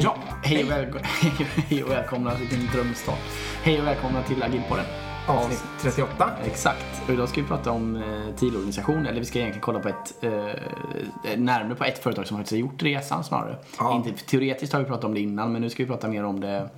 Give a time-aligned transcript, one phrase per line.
[0.00, 0.98] Ja, hej och, välko-
[1.68, 3.18] hej och välkomna till din drömstart.
[3.62, 4.84] Hej och välkomna till Agilpodden.
[5.26, 6.30] Avsnitt 38.
[6.44, 7.02] Exakt.
[7.06, 10.14] Och idag ska vi prata om eh, TIL-organisation, eller vi ska egentligen kolla på ett,
[10.20, 13.56] eh, närmare på ett företag som faktiskt har gjort resan snarare.
[13.78, 13.96] Ja.
[13.96, 16.40] Inte, teoretiskt har vi pratat om det innan, men nu ska vi prata mer om
[16.40, 16.68] det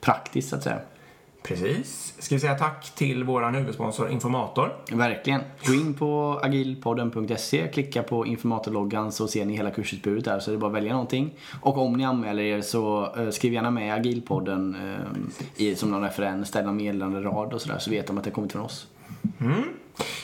[0.00, 0.78] praktiskt så att säga.
[1.42, 2.14] Precis.
[2.18, 4.76] Ska vi säga tack till vår huvudsponsor Informator.
[4.92, 5.40] Verkligen.
[5.66, 10.52] Gå in på agilpodden.se, klicka på informatorloggan så ser ni hela kursutbudet där så är
[10.52, 11.34] det bara att välja någonting.
[11.60, 14.76] Och om ni anmäler er så eh, skriv gärna med agilpodden
[15.58, 18.24] eh, i, som någon referens, ställ någon meddelande rad och sådär så vet de att
[18.24, 18.86] det kommit från oss.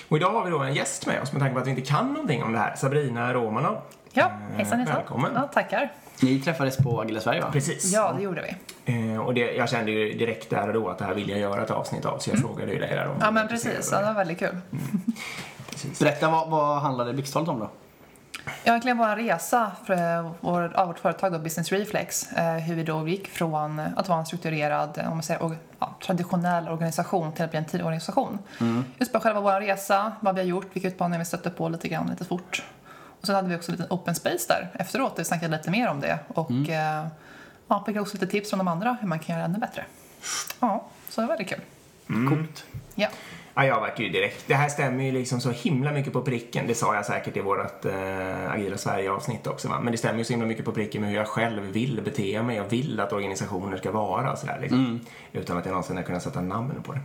[0.09, 1.83] Och idag har vi då en gäst med oss med tanke på att vi inte
[1.83, 2.77] kan någonting om det här.
[2.77, 3.77] Sabrina Romanov.
[4.19, 4.97] Ja, hejsan hejsan.
[4.97, 5.33] välkommen.
[5.35, 5.93] Ja, tackar.
[6.23, 7.49] Ni träffades på Agila Sverige va?
[7.53, 7.93] Precis.
[7.93, 8.43] Ja, det gjorde
[8.85, 9.13] vi.
[9.13, 11.39] Eh, och det, jag kände ju direkt där och då att det här vill jag
[11.39, 13.19] göra ett avsnitt av så jag frågade ju dig där om Mm.
[13.21, 13.89] Ja, men precis.
[13.93, 14.61] Ja, det var väldigt kul.
[15.71, 15.99] Precis.
[15.99, 17.71] Berätta vad, vad handlade Blixttalet om då?
[18.65, 23.09] Egentligen vår resa för vår, av vårt företag då, Business Reflex, eh, hur vi då
[23.09, 27.51] gick från att vara en strukturerad, om man säger, or, ja, traditionell organisation till att
[27.51, 28.39] bli en tidorganisation.
[28.99, 31.89] Just bara själva vår resa, vad vi har gjort, vilka utmaningar vi stötte på lite
[31.89, 32.63] grann, lite fort.
[33.21, 35.71] Och sen hade vi också en liten open space där efteråt, där vi snackade lite
[35.71, 37.07] mer om det och eh,
[37.69, 39.85] ja, fick också lite tips från de andra hur man kan göra ännu bättre.
[40.61, 41.61] Ja, så det var väldigt kul.
[42.29, 42.65] Coolt.
[42.95, 43.09] Ja.
[43.55, 44.45] Ja, jag vart ju direkt.
[44.47, 46.67] Det här stämmer ju liksom så himla mycket på pricken.
[46.67, 49.69] Det sa jag säkert i vårt eh, Agila Sverige-avsnitt också.
[49.69, 49.81] Va?
[49.81, 52.43] Men det stämmer ju så himla mycket på pricken med hur jag själv vill bete
[52.43, 52.57] mig.
[52.57, 55.01] Jag vill att organisationer ska vara sådär liksom.
[55.33, 57.01] Utan att jag någonsin har kunnat sätta namn på det.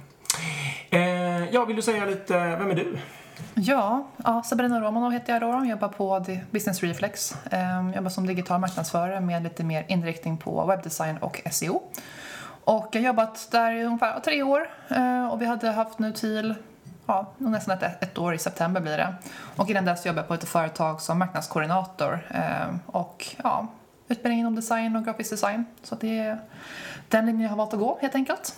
[0.97, 2.97] Eh, ja, vill du säga lite, vem är du?
[3.53, 5.66] Ja, ja Sabrina Romanov heter jag då.
[5.66, 7.36] Jobbar på Business Reflex.
[7.52, 11.81] Jag jobbar som digital marknadsförare med lite mer inriktning på webbdesign och SEO.
[12.66, 16.12] Och jag har jobbat där i ungefär tre år ehm, och vi hade haft nu
[16.12, 16.56] till
[17.06, 19.16] ja, nästan ett, ett år i september blir det.
[19.56, 23.68] Och innan dess jobbade jag på ett företag som marknadskoordinator ehm, och ja,
[24.08, 25.66] utbildning inom design och grafisk design.
[25.84, 26.40] Så det är
[27.13, 28.56] den linjen jag har valt att gå helt enkelt.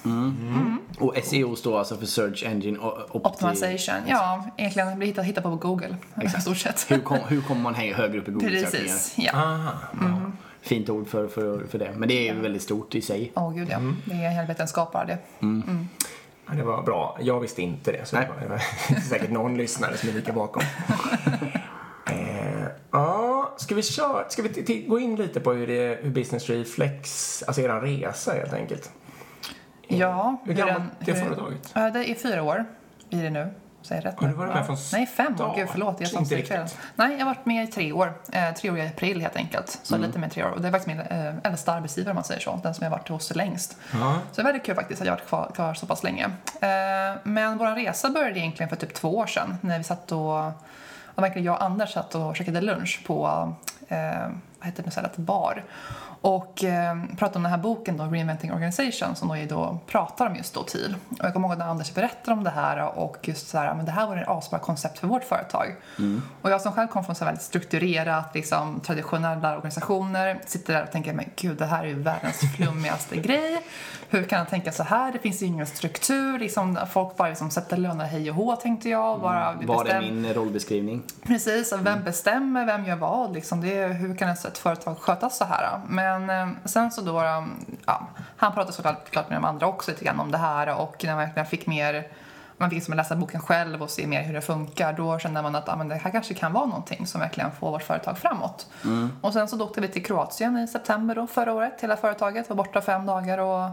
[1.00, 2.80] Och SEO står alltså för Search Engine
[3.12, 6.92] Optimization, ja egentligen blir hitta, hitta på Google i stort sett.
[6.92, 8.86] Hur, kom, hur kommer man högre upp i Google-sökningar?
[8.86, 9.32] Precis, ja.
[9.34, 9.72] Aha.
[10.62, 11.92] Fint ord för, för, för det.
[11.96, 13.32] Men det är ju väldigt stort i sig.
[13.36, 15.18] Åh gud ja, det är en hel vetenskap bara det.
[16.48, 17.18] Ja, det var bra.
[17.22, 18.06] Jag visste inte det.
[18.06, 18.26] Så Nej.
[18.26, 18.50] det var, det
[18.94, 20.64] var säkert någon lyssnare som är lika bakom.
[22.06, 22.68] eh,
[23.46, 27.44] ja, ska vi, köra, ska vi gå in lite på hur, det, hur Business Reflex,
[27.48, 28.92] alltså er resa helt enkelt?
[29.88, 30.38] Ja.
[30.46, 31.72] Hur gammalt är företaget?
[31.74, 32.66] Ja, det är fyra år
[33.10, 33.54] blir det nu.
[33.82, 34.34] Säger rätt Har nu?
[34.34, 34.56] du varit Ja.
[34.56, 35.54] med från Nej, fem år.
[35.58, 35.96] Gud, förlåt.
[36.00, 36.78] Jag Inte riktigt.
[36.96, 38.14] Nej, jag har varit med i tre år.
[38.32, 39.80] Eh, tre år i april helt enkelt.
[39.84, 40.08] Så Mm.
[40.08, 40.50] lite mer tre år.
[40.50, 42.60] Och det är faktiskt min eh, äldsta arbetsgivare om man säger så.
[42.64, 43.78] Den som jag har varit hos längst.
[43.94, 44.20] Ja.
[44.32, 46.24] Så det är väldigt kul faktiskt att jag har varit kvar, kvar så pass länge.
[46.62, 50.52] Eh, men vår resa började egentligen för typ två år sedan när vi satt och,
[51.16, 53.54] och verkligen jag och Anders satt och käkade lunch på,
[53.88, 53.98] eh,
[54.60, 55.64] vad heter det, ett bar.
[56.22, 60.36] Och eh, pratade om den här boken då, Reinventing Organization, som då, då pratar om
[60.36, 60.96] just då TIL.
[61.10, 63.86] Och jag kommer ihåg när Anders berättar om det här och just så här, men
[63.86, 65.76] det här var ett asbra koncept för vårt företag.
[66.42, 70.92] Och jag som själv kom från så väldigt strukturerat, liksom, traditionella organisationer, sitter där och
[70.92, 73.62] tänker, men gud, det här är ju världens flummigaste grej.
[74.10, 75.12] Hur kan han tänka så här?
[75.12, 79.22] Det finns ingen struktur, liksom, folk bara liksom sätter löner hej och hå, tänkte jag.
[79.22, 81.04] Bara Var är min rollbeskrivning?
[81.24, 83.34] Precis, vem bestämmer, vem gör vad?
[83.34, 85.80] Liksom det är, hur kan ett företag skötas så här?
[85.88, 87.44] Men eh, sen så då, eh,
[87.86, 88.08] ja,
[88.38, 91.32] han pratade såklart klart med de andra också lite grann om det här och när
[91.36, 92.08] man fick mer
[92.58, 94.94] man fick liksom läsa boken själv och se mer hur det funkar.
[94.94, 97.72] Då kände man att ja, men det här kanske kan vara någonting som verkligen får
[97.72, 98.68] vårt företag framåt.
[99.22, 101.82] Och sen så åkte vi till Kroatien i september då, förra året.
[101.82, 103.70] Hela företaget var borta fem dagar och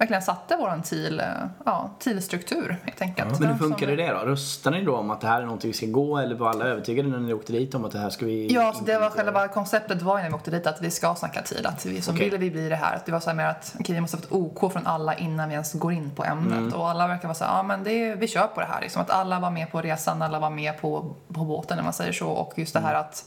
[0.00, 1.26] verkligen satte våran TIL, eh,
[1.64, 3.40] ja, TIL-struktur helt enkelt.
[3.40, 4.18] Men hur som- funkade det då?
[4.18, 6.64] Röstade ni då om att det här är någonting vi ska gå eller var alla
[6.64, 9.10] övertygade när ni åkte dit om att det här ska vi Ja, så det var
[9.10, 11.66] själva konceptet var när vi åkte dit att vi ska snacka tid.
[11.66, 12.24] Att vi, så Okej.
[12.24, 12.96] ville vi bli det här.
[12.96, 15.14] Att det var så här mer att okej, vi måste ha ett OK från alla
[15.14, 16.74] innan vi ens går in på ämnet.
[16.74, 18.80] Och alla verkar vara så här, ja men det, vi kör på det här.
[18.80, 21.92] Liksom, att alla var med på resan, alla var med på, på båten när man
[21.92, 22.28] säger så.
[22.28, 23.24] Och just det här att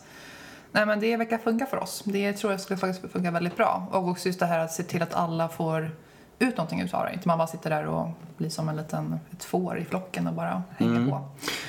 [0.71, 2.01] Nej men det verkar funka för oss.
[2.05, 3.87] Det tror jag skulle faktiskt funka väldigt bra.
[3.91, 5.91] Och också just det här att se till att alla får
[6.39, 7.13] ut någonting utav det.
[7.13, 8.07] Inte man bara sitter där och
[8.37, 11.21] blir som en liten, ett får i flocken och bara hänger på.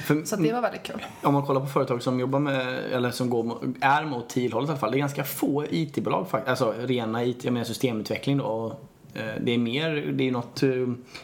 [0.05, 1.05] För, Så det var väldigt kul.
[1.23, 4.71] Om man kollar på företag som jobbar med, eller som går, är mot TIL-hållet i
[4.73, 4.91] alla fall.
[4.91, 6.49] Det är ganska få IT-bolag faktiskt.
[6.51, 8.77] Alltså rena IT, jag menar systemutveckling då.
[9.15, 10.71] Eh, Det är mer, det är något eh,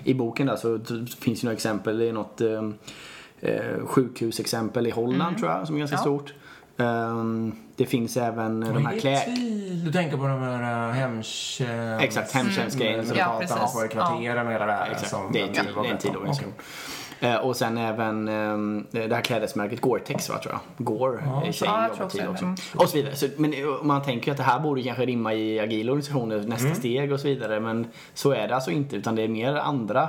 [0.04, 0.78] i boken där så
[1.20, 1.98] finns det några exempel.
[1.98, 2.70] Det är något eh,
[3.84, 6.00] sjukhusexempel i Holland tror jag som är ganska Ja.
[6.00, 6.34] stort.
[6.80, 9.16] Ehm, det finns även de här klä...
[9.20, 11.60] TIL, Du tänker på de här uh, hemtjänst...
[12.04, 13.06] Exakt, hemtjänstgrejen.
[13.06, 13.56] Som Ja, precis.
[13.56, 14.90] har i kvarteren och hela det här.
[14.90, 16.42] Exakt, som det är en tid- det är en på.
[17.26, 20.86] Eh, Och sen även ehm, det här klädesmärket Gore-Tex va, tror jag.
[20.86, 21.46] Gore Ja.
[21.46, 22.30] i sig Ja, jag jobbar tror också tid det.
[22.30, 22.44] också.
[22.44, 22.56] Mm.
[22.76, 23.16] Och så vidare.
[23.16, 26.38] Så, men eh, man tänker ju att det här borde kanske rimma i agila organisationer,
[26.38, 26.74] nästa Mm.
[26.78, 27.60] steg och så vidare.
[27.60, 30.08] Men så är det alltså inte, utan det är mer andra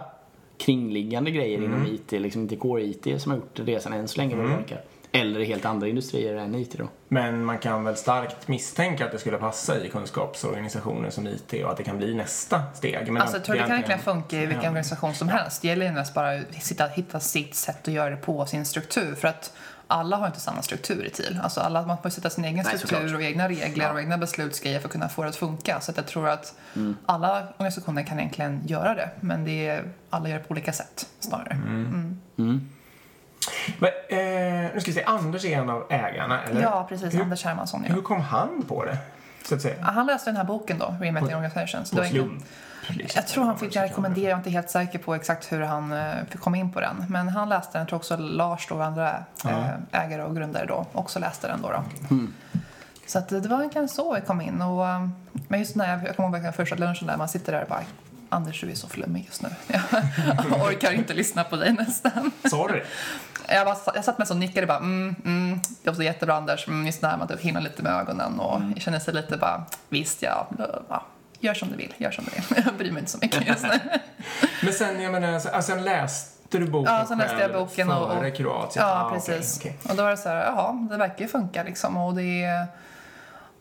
[0.57, 1.71] kringliggande grejer Mm.
[1.71, 4.81] inom IT, liksom inte Core-IT som har gjort resan än så länge vad det verkar.
[5.13, 6.87] Eller helt andra industrier än IT då.
[7.07, 11.71] Men man kan väl starkt misstänka att det skulle passa i kunskapsorganisationer som IT och
[11.71, 13.11] att det kan bli nästa steg.
[13.11, 14.69] Men Alltså, jag tror det kan verkligen funka i vilken Ja.
[14.69, 15.61] organisation som helst.
[15.61, 18.65] Det gäller ju mest bara att sitta, hitta sitt sätt att göra det på, sin
[18.65, 19.15] struktur.
[19.15, 19.53] För att
[19.87, 21.39] alla har inte samma struktur i TIL.
[21.43, 23.15] Alltså alla, man får sätta sin egen Nej, struktur såklart.
[23.15, 25.79] och egna regler och egna beslutsgrejer för att kunna få det att funka.
[25.81, 26.97] Så att jag tror att Mm.
[27.05, 29.09] alla organisationer kan egentligen göra det.
[29.19, 31.53] Men det är, alla gör det på olika sätt snarare.
[31.53, 32.69] Mm.
[33.79, 36.61] Men, eh, nu ska vi se, Anders är en av ägarna, eller?
[36.61, 37.13] Ja, precis.
[37.13, 37.93] Hur, Anders Hermansson, ja.
[37.93, 38.97] hur kom han på det?
[39.43, 39.83] Så att säga.
[39.83, 41.91] Han läste den här boken då, Reinventing Organizations.
[41.91, 42.43] På slump?
[42.89, 43.19] liksom.
[43.19, 45.91] Jag tror han fick den rekommendera, jag är inte helt säker på exakt hur han
[45.91, 47.05] eh, fick komma in på den.
[47.09, 50.65] Men han läste den, jag tror också Lars då, och andra eh, ägare och grundare
[50.65, 51.69] då, också läste den då.
[51.69, 51.83] då.
[53.05, 54.61] Så att det var egentligen så jag kom in.
[54.61, 55.07] Och, eh,
[55.47, 57.69] men just när jag, jag kommer ihåg verkligen första lunchen där, man sitter där och
[57.69, 57.83] bara
[58.33, 59.49] Anders, du är så flummig just nu.
[60.49, 62.31] Jag orkar inte lyssna på dig nästan.
[62.49, 62.83] Sa du det?
[63.53, 66.67] Jag, bara, jag satt med och nickade bara mm, mm, det var så jättebra Anders.
[66.67, 69.63] Mm, just när man typ himlar lite med ögonen och jag känner sig lite bara
[69.89, 70.47] visst ja,
[70.89, 71.03] ja,
[71.39, 72.63] gör som du vill, gör som du vill.
[72.65, 73.69] Jag bryr mig inte så mycket just nu.
[74.63, 78.11] Men sen, jag menar, alltså, sen läste du boken Ja, sen läste jag boken och-
[78.13, 78.85] före Kroatien?
[78.87, 79.57] Ja, Ah, precis.
[79.59, 79.77] okej.
[79.89, 81.97] Och då var det så här, jaha, det verkar ju funka liksom.
[81.97, 82.65] Och det är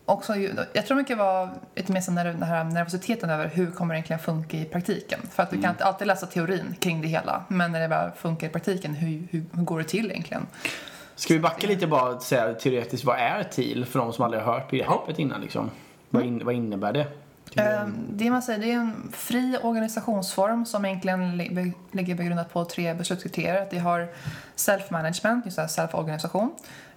[0.05, 0.35] också,
[0.73, 4.19] jag tror mycket var lite mer när den här nervositeten över hur kommer det egentligen
[4.19, 5.19] funka i praktiken.
[5.31, 5.63] För att du Mm.
[5.63, 8.93] kan inte alltid läsa teorin kring det hela, men när det väl funkar i praktiken,
[8.93, 10.47] hur, hur, hur går det till egentligen?
[11.15, 14.43] Ska vi backa lite bara och säga teoretiskt, vad är TIL för de som aldrig
[14.43, 15.69] har hört begreppet innan liksom?
[16.09, 17.07] Vad, in, vad innebär det?
[17.55, 21.37] Eh, Det man säger, det är en fri organisationsform som egentligen
[21.91, 23.61] ligger begrundat på tre beslutskriterier.
[23.61, 24.07] Att vi har
[24.55, 26.51] self-management, just self-organisation.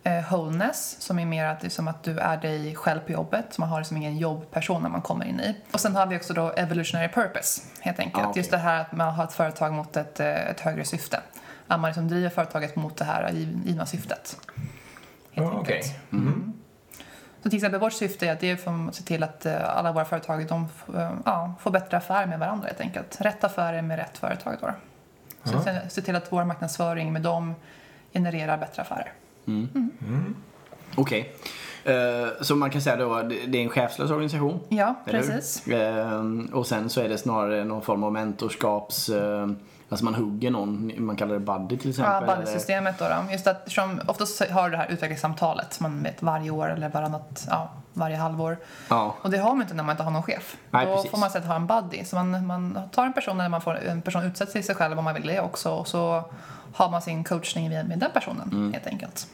[0.06, 3.12] Eh, wholeness, som är mer att, det är som att du är dig själv på
[3.12, 3.58] jobbet.
[3.58, 5.56] Man har liksom ingen jobbperson när man kommer in i.
[5.72, 8.24] Och sen har vi också då evolutionary purpose, helt enkelt.
[8.24, 8.40] Ah, okej.
[8.40, 11.20] Just det här att man har ett företag mot ett, eh, ett högre syfte.
[11.68, 14.36] Att man liksom driver företaget mot det här giv- givna syftet.
[14.56, 14.68] Helt
[15.32, 15.60] Ja, enkelt.
[15.60, 15.98] okej.
[16.12, 16.52] Mm.
[17.42, 19.76] Så till exempel vårt syfte är att det är för att se till att eh,
[19.76, 23.20] alla våra företag de, eh, ja, får bättre affärer med varandra helt enkelt.
[23.20, 24.70] Rätt affärer med rätt företag då.
[25.50, 27.54] Så se, se till att vår marknadsföring med dem
[28.12, 29.12] genererar bättre affärer.
[30.96, 31.35] Okej.
[31.85, 34.61] Eh, så man kan säga då, det det är en chefslös organisation?
[34.69, 35.67] Ja, precis.
[35.69, 39.08] Ehm, och sen så är det snarare någon form av mentorskaps...
[39.08, 39.56] ehm,
[39.88, 42.25] alltså man hugger någon, man kallar det buddy till exempel.
[42.29, 43.32] Ja, buddy-systemet då, då.
[43.32, 47.46] Just att som oftast har du det här utvecklingssamtalet man vet varje år eller varannat,
[47.50, 48.56] ja, varje halvår.
[48.88, 50.56] Ja, Och det har man inte när man inte har någon chef.
[50.70, 51.11] Nej, Då precis.
[51.11, 52.05] får man sätta ha en buddy.
[52.05, 54.99] Så man, man tar en person eller man får en person utsätta sig sig själv
[54.99, 55.70] om man vill det också.
[55.70, 56.25] Och så
[56.74, 58.72] har man sin coachning med, den personen Mm.
[58.72, 59.26] helt enkelt.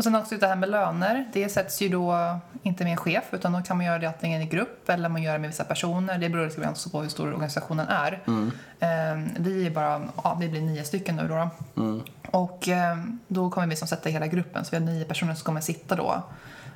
[0.00, 1.28] Och sen också det här med löner.
[1.32, 4.42] Det sätts ju då inte med en chef utan då kan man göra det antingen
[4.42, 6.18] i grupp eller man gör det med vissa personer.
[6.18, 8.22] Det beror lite grann också på hur stor organisationen är.
[8.26, 8.50] Mm.
[8.80, 11.50] Eh, vi är bara, ja, vi blir nio stycken nu då.
[11.82, 12.02] Mm.
[12.30, 12.96] Och eh,
[13.28, 15.96] då kommer vi som sätta hela gruppen, så vi har nio personer som kommer sitta
[15.96, 16.22] då.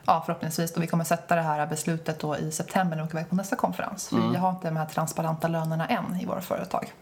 [0.06, 0.72] Ja, förhoppningsvis.
[0.72, 3.36] Och vi kommer sätta det här beslutet då i september när vi åker iväg på
[3.36, 4.08] nästa konferens.
[4.08, 6.92] För vi har inte de här transparenta lönerna än i våra företag.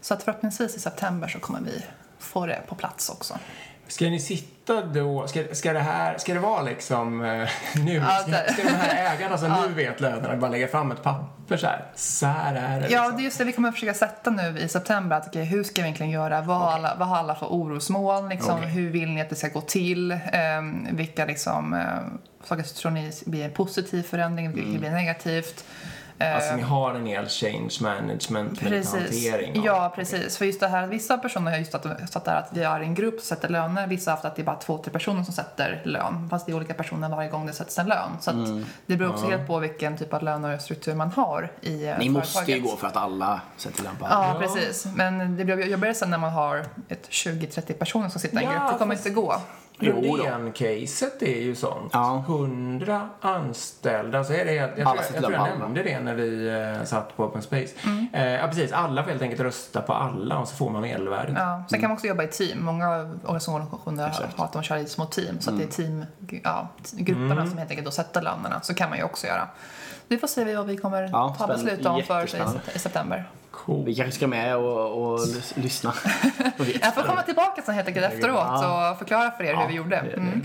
[0.00, 1.84] Så att förhoppningsvis i september så kommer vi
[2.18, 3.38] få det på plats också.
[3.88, 7.48] Ska ni sitta då, ska, ska det här, ska det vara liksom eh,
[7.84, 11.56] nu, ska, ska de här ägarna som nu vet lönerna bara lägga fram ett papper
[11.56, 13.16] så här, så här är det Ja, liksom.
[13.16, 15.16] det är just det vi kommer att försöka sätta nu i september.
[15.16, 16.40] Att, okej, hur ska vi egentligen göra?
[16.40, 18.28] Vad har alla, vad har alla för orosmoln?
[18.28, 18.68] Liksom, Okej.
[18.68, 20.18] Hur vill ni att det ska gå till?
[20.32, 24.52] Ehm, vilka liksom, eh, saker tror ni blir en positiv förändring?
[24.52, 25.64] Vilka blir negativt?
[26.18, 28.94] Eh, Alltså ni har en hel change management Precis.
[28.94, 30.36] hantering av- Ja, precis.
[30.38, 32.94] För just det här, vissa personer har just att, satt där att vi är en
[32.94, 33.86] grupp som sätter löner.
[33.86, 36.28] Vissa har haft att det är bara två, tre personer som sätter lön.
[36.30, 38.10] Fast det är olika personer varje gång det sätts en lön.
[38.20, 38.36] Så att
[38.86, 42.38] det beror också helt på vilken typ av lönestruktur man har i eh, Ni måste
[42.38, 42.70] ju företaget.
[42.70, 44.08] gå för att alla sätter lampan.
[44.10, 44.40] Ja, Ja.
[44.40, 44.86] precis.
[44.94, 48.52] Men det blir jobbigare sen när man har ett 20-30 personer som sitter i en
[48.52, 48.72] Ja, grupp.
[48.72, 49.34] Det kommer fast- inte gå.
[49.84, 51.90] Lundén-caset är ju sånt.
[51.92, 52.24] Ja.
[52.26, 56.00] 100 anställda, så är det, jag, jag, Alla tror, sitter jag, tror jag nämnde det
[56.00, 56.48] när vi
[56.78, 57.74] eh, satt på Open Space.
[57.84, 58.06] Mm.
[58.12, 58.72] Eh, ja, precis.
[58.72, 61.34] Alla får helt enkelt rösta på alla och så får man medelvärdet.
[61.38, 61.64] Ja.
[61.70, 62.64] Sen kan man också jobba i team.
[62.64, 62.88] Många
[63.22, 64.38] organisationer har, Exakt.
[64.38, 65.40] har att de kör i små team.
[65.40, 66.04] Så att det är team,
[66.42, 68.60] ja, grupperna som helt enkelt då sätter lönerna.
[68.60, 69.48] Så kan man ju också göra.
[70.08, 72.24] Vi får se vad vi kommer Ja, ta beslut om för
[72.76, 73.24] i september.
[73.54, 73.84] Cool.
[73.84, 75.94] Vi kanske ska med och, och lys- lyssna.
[76.82, 79.96] Jag får komma tillbaka sen helt enkelt efteråt och förklara för er hur vi gjorde.
[79.96, 80.42] Mm.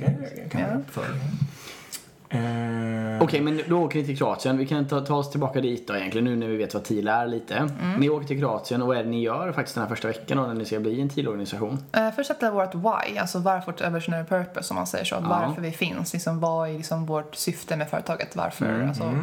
[2.30, 2.38] Ja.
[2.40, 4.58] Eh, Okej, men då åker ni till Kroatien.
[4.58, 7.08] Vi kan ta, ta oss tillbaka dit då egentligen nu när vi vet vad TIL
[7.08, 7.56] är lite.
[7.56, 8.00] Mm.
[8.00, 10.38] Ni åker till Kroatien och vad är det ni gör faktiskt den här första veckan
[10.38, 11.84] då när ni ska bli en TIL-organisation?
[11.98, 15.16] Uh, först sätta vårt why, alltså varför vårt evolutionary purpose om man säger så.
[15.20, 16.14] Varför vi finns.
[16.14, 18.36] Liksom, vad är liksom vårt syfte med företaget?
[18.36, 18.84] Varför?
[18.88, 19.14] Alltså,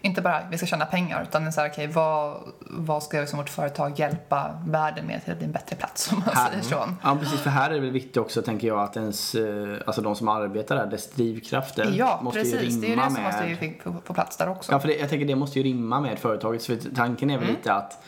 [0.00, 3.48] Inte bara vi ska tjäna pengar utan så här, okay, vad, vad ska liksom vårt
[3.48, 6.88] företag hjälpa världen med till att bli en bättre plats om man Här- säger så.
[7.02, 7.40] Ja, precis.
[7.40, 10.28] För här är det väl viktigt också, tänker jag, att ens, eh, alltså de som
[10.28, 12.55] arbetar där, dess drivkrafter Ja, måste precis.
[12.64, 13.32] Ju Det är ju rimma det som med...
[13.32, 14.72] måste ju fi- på, på plats där också.
[14.72, 16.64] Ja, för det, jag tänker det måste ju rimma med företaget.
[16.66, 17.56] För tanken är väl Mm.
[17.56, 18.02] lite att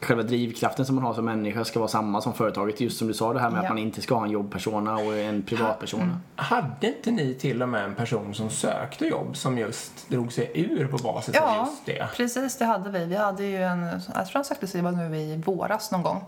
[0.00, 2.80] själva drivkraften som man har som människa ska vara samma som företaget.
[2.80, 3.62] Just som du sa det här med Ja.
[3.62, 6.20] att man inte ska ha en jobbpersona och en privatpersona.
[6.36, 10.50] Hade inte ni till och med en person som sökte jobb som just drog sig
[10.54, 12.08] ur på basis av Ja, just det?
[12.16, 13.04] precis det hade vi.
[13.04, 13.82] Vi hade ju en,
[14.14, 16.24] jag tror han sökte sig nu i våras någon gång.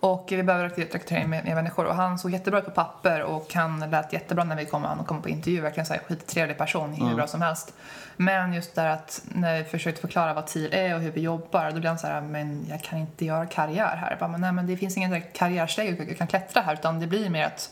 [0.00, 3.54] Och vi behöver rekrytera med, med människor och han såg jättebra ut på papper och
[3.54, 5.60] han lät jättebra när vi kom, han kom på intervju.
[5.60, 7.74] Verkligen så här skittrevlig person, hur bra som helst.
[8.16, 11.70] Men just där att när vi försökte förklara vad TIL är och hur vi jobbar,
[11.70, 14.10] då blev han så här, men jag kan inte göra karriär här.
[14.10, 17.06] Jag bara, men nej men det finns ingen karriärsteg jag kan klättra här utan det
[17.06, 17.70] blir mer att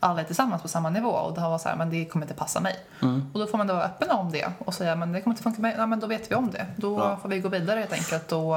[0.00, 2.34] alla är tillsammans på samma nivå och då var så här, men det kommer inte
[2.34, 2.76] passa mig.
[3.32, 5.42] Och då får man då vara öppen om det och säga, men det kommer inte
[5.42, 6.66] funka mig, ja men då vet vi om det.
[6.76, 7.16] Då Ja.
[7.22, 8.54] får vi gå vidare helt enkelt och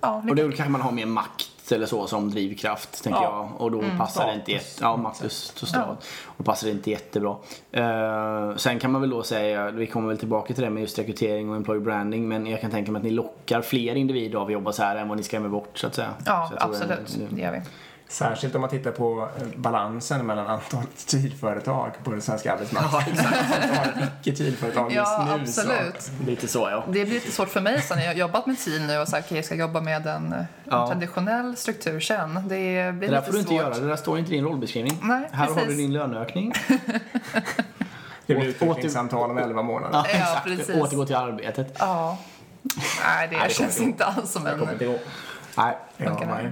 [0.00, 3.48] ja, Och då kanske man har mer makt eller så som drivkraft, tänker Ja.
[3.52, 3.60] jag.
[3.60, 3.98] Och då Mm.
[3.98, 5.32] passar det inte jätte, ja, makt och
[5.68, 5.96] stad.
[6.26, 7.36] Och passar det inte jättebra.
[7.72, 10.98] Eh, sen kan man väl då säga, vi kommer väl tillbaka till det med just
[10.98, 12.28] rekrytering och employer branding.
[12.28, 14.96] Men jag kan tänka mig att ni lockar fler individer av att jobba så här
[14.96, 16.10] än vad ni skrämmer bort så att säga.
[16.26, 16.88] Ja, absolut.
[17.30, 17.60] det- Det gör vi.
[18.08, 23.26] Särskilt om man tittar på eh, balansen mellan antalet TIL-företag på den svenska arbetsmarknaden.
[23.62, 25.42] Antalet icke-TIL-företag just Ja, nu.
[25.42, 26.02] absolut.
[26.02, 26.10] Så.
[26.26, 26.84] Lite så ja.
[26.86, 29.08] Det blir lite svårt för mig sen när jag har jobbat med TIL nu och
[29.08, 30.86] sagt okej, jag ska jobba med en, en Ja.
[30.88, 32.34] traditionell struktur sen.
[32.34, 33.60] Det blir Det lite där får du inte svårt.
[33.60, 34.98] göra, det där står inte i din rollbeskrivning.
[35.02, 35.70] Nej, här har precis.
[35.70, 36.52] du din löneökning.
[38.26, 39.92] Det blir utvecklingssamtal om 11 månader.
[39.98, 40.44] Ja, Ja, exakt.
[40.44, 40.74] precis.
[40.82, 41.76] Återgå till arbetet.
[41.78, 42.18] Ja.
[43.04, 44.60] Nej, det, kommer känns inte alls som en...
[45.58, 45.76] Nej.
[45.96, 46.44] Ja, nej.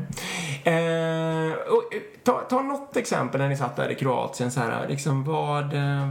[0.64, 4.50] Eh, och, eh, ta, ta något exempel när ni satt där i Kroatien.
[4.50, 6.10] Så här, liksom vad, eh,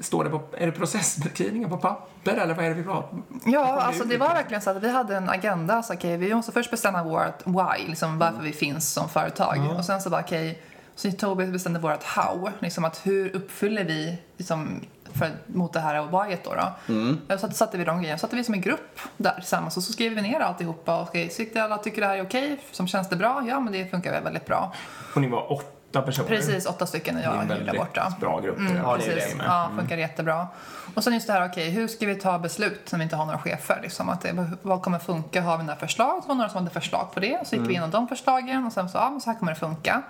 [0.00, 3.80] står det på, är det processbeskrivningar på papper eller vad är det vi pratar Ja,
[3.80, 5.82] alltså det var verkligen så att vi hade en agenda.
[5.82, 9.74] Så, okay, vi måste först bestämma vårt why, liksom varför vi finns som företag.
[9.78, 10.62] Och sen så bara okej,
[10.94, 14.80] så tog vi bestämde vårt how, liksom att hur uppfyller vi liksom,
[15.18, 16.54] för, mot det här whyet då.
[16.54, 16.94] då.
[17.34, 19.76] Och Så att- satte vi de grejerna, så satte vi som en grupp där tillsammans
[19.76, 20.96] och så skrev vi ner alltihopa.
[20.96, 23.44] Och okej, så alla tycker det här är okej, som känns det bra?
[23.48, 24.72] Ja, men det funkar väldigt bra.
[25.14, 26.28] Och ni var åtta personer.
[26.28, 28.14] Precis, åtta stycken när Det är jag en är där borta.
[28.20, 28.58] bra grupp.
[28.58, 29.30] Mm, Ja, det är precis.
[29.32, 29.46] det med.
[29.46, 30.46] Ja, funkar jättebra.
[30.94, 33.26] Och sen just det här, okej, hur ska vi ta beslut när vi inte har
[33.26, 33.78] några chefer?
[33.82, 35.42] Liksom, att det, vad kommer funka?
[35.42, 36.22] Har vi några förslag?
[36.22, 37.46] Så var det några som hade förslag på det.
[37.48, 39.58] Så gick vi igenom de förslagen och sen så, ja, men så här kommer det
[39.58, 40.02] funka.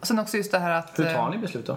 [0.00, 0.98] Och sen också just det här att...
[0.98, 1.76] Hur tar eh, ni beslut då?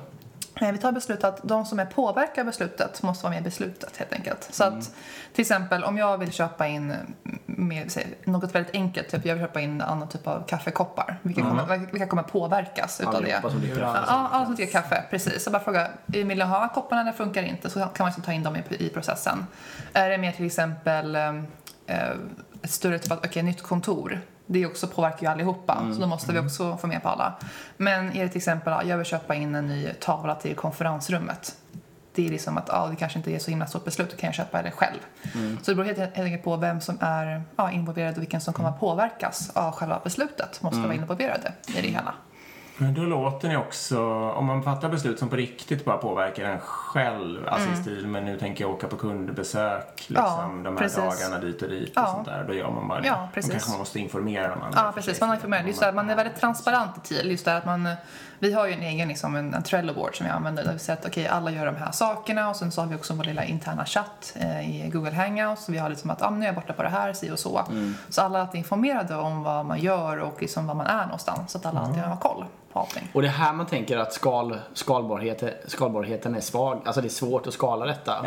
[0.62, 3.44] Eh, Vi tar beslut att de som är påverkade av beslutet måste vara med i
[3.44, 4.48] beslutet helt enkelt.
[4.52, 4.80] Så Mm.
[4.80, 4.86] att
[5.34, 6.94] till exempel om jag vill köpa in
[7.46, 11.20] med, säg, något väldigt enkelt, typ jag vill köpa in en annan typ av kaffekoppar.
[11.22, 13.42] Vilka, kommer, vilka kommer påverkas utav det?
[13.42, 14.00] Som dricker kaffe.
[14.08, 15.44] ja, alla som dricker kaffe, precis.
[15.44, 17.70] Så bara fråga, vill ni ha kopparna eller funkar det inte?
[17.70, 19.48] Så kan man liksom ta in dem i, i processen.
[19.94, 22.10] Är det mer till exempel eh,
[22.62, 24.22] ett större typ av, okej, nytt kontor.
[24.54, 27.34] Det också påverkar ju allihopa, så då måste vi också få med på alla.
[27.78, 31.56] Men är det till exempel, ja, jag vill köpa in en ny tavla till konferensrummet.
[32.16, 34.28] Det är liksom att ja, det kanske inte är så himla stort beslut, då kan
[34.28, 35.00] jag köpa det själv.
[35.64, 38.54] Så det beror helt helt enkelt på vem som är ja, involverad och vilken som
[38.54, 40.62] kommer att påverkas av själva beslutet.
[40.62, 42.14] Måste vara involverade i det hela.
[42.78, 46.60] Men då låter ni också, om man fattar beslut som på riktigt bara påverkar en
[46.60, 50.58] själv, alltså i stil med nu tänker jag åka på kundbesök, liksom, Mm.
[50.58, 50.98] Ja, de här precis.
[51.22, 52.08] dagarna dit och dit och Ja.
[52.08, 53.08] sånt där, då gör man bara det.
[53.08, 53.52] Ja, Då precis.
[53.52, 54.80] kanske man måste informera de andra.
[54.82, 55.20] Ja, precis.
[55.22, 55.68] Man, har informerat.
[55.68, 57.30] Just det, man är väldigt transparent i.
[57.30, 57.90] Just det att man,
[58.44, 61.00] vi har ju en egen liksom, en, en Trello-board som jag använder där vi säger
[61.00, 63.44] att okej, alla gör de här sakerna och sen så har vi också vår lilla
[63.44, 65.66] interna chatt eh, i Google Hangouts.
[65.66, 67.40] Så vi har liksom att ah, nu är jag borta på det här, si och
[67.40, 67.66] så.
[68.10, 71.52] Så alla är alltid informerade om vad man gör och liksom var man är någonstans.
[71.52, 73.10] Så att alla alltid har koll allting.
[73.14, 76.82] Och det är här man tänker att skal, skalbarhet, skalbarheten är svag.
[76.86, 78.26] Alltså det är svårt att skala detta.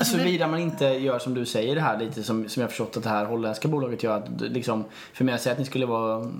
[0.00, 3.02] Såvida man inte gör som du säger det här lite som, som jag förstått att
[3.02, 4.16] det här holländska bolaget gör.
[4.16, 6.30] Att, liksom, för mig att säga att ni skulle vara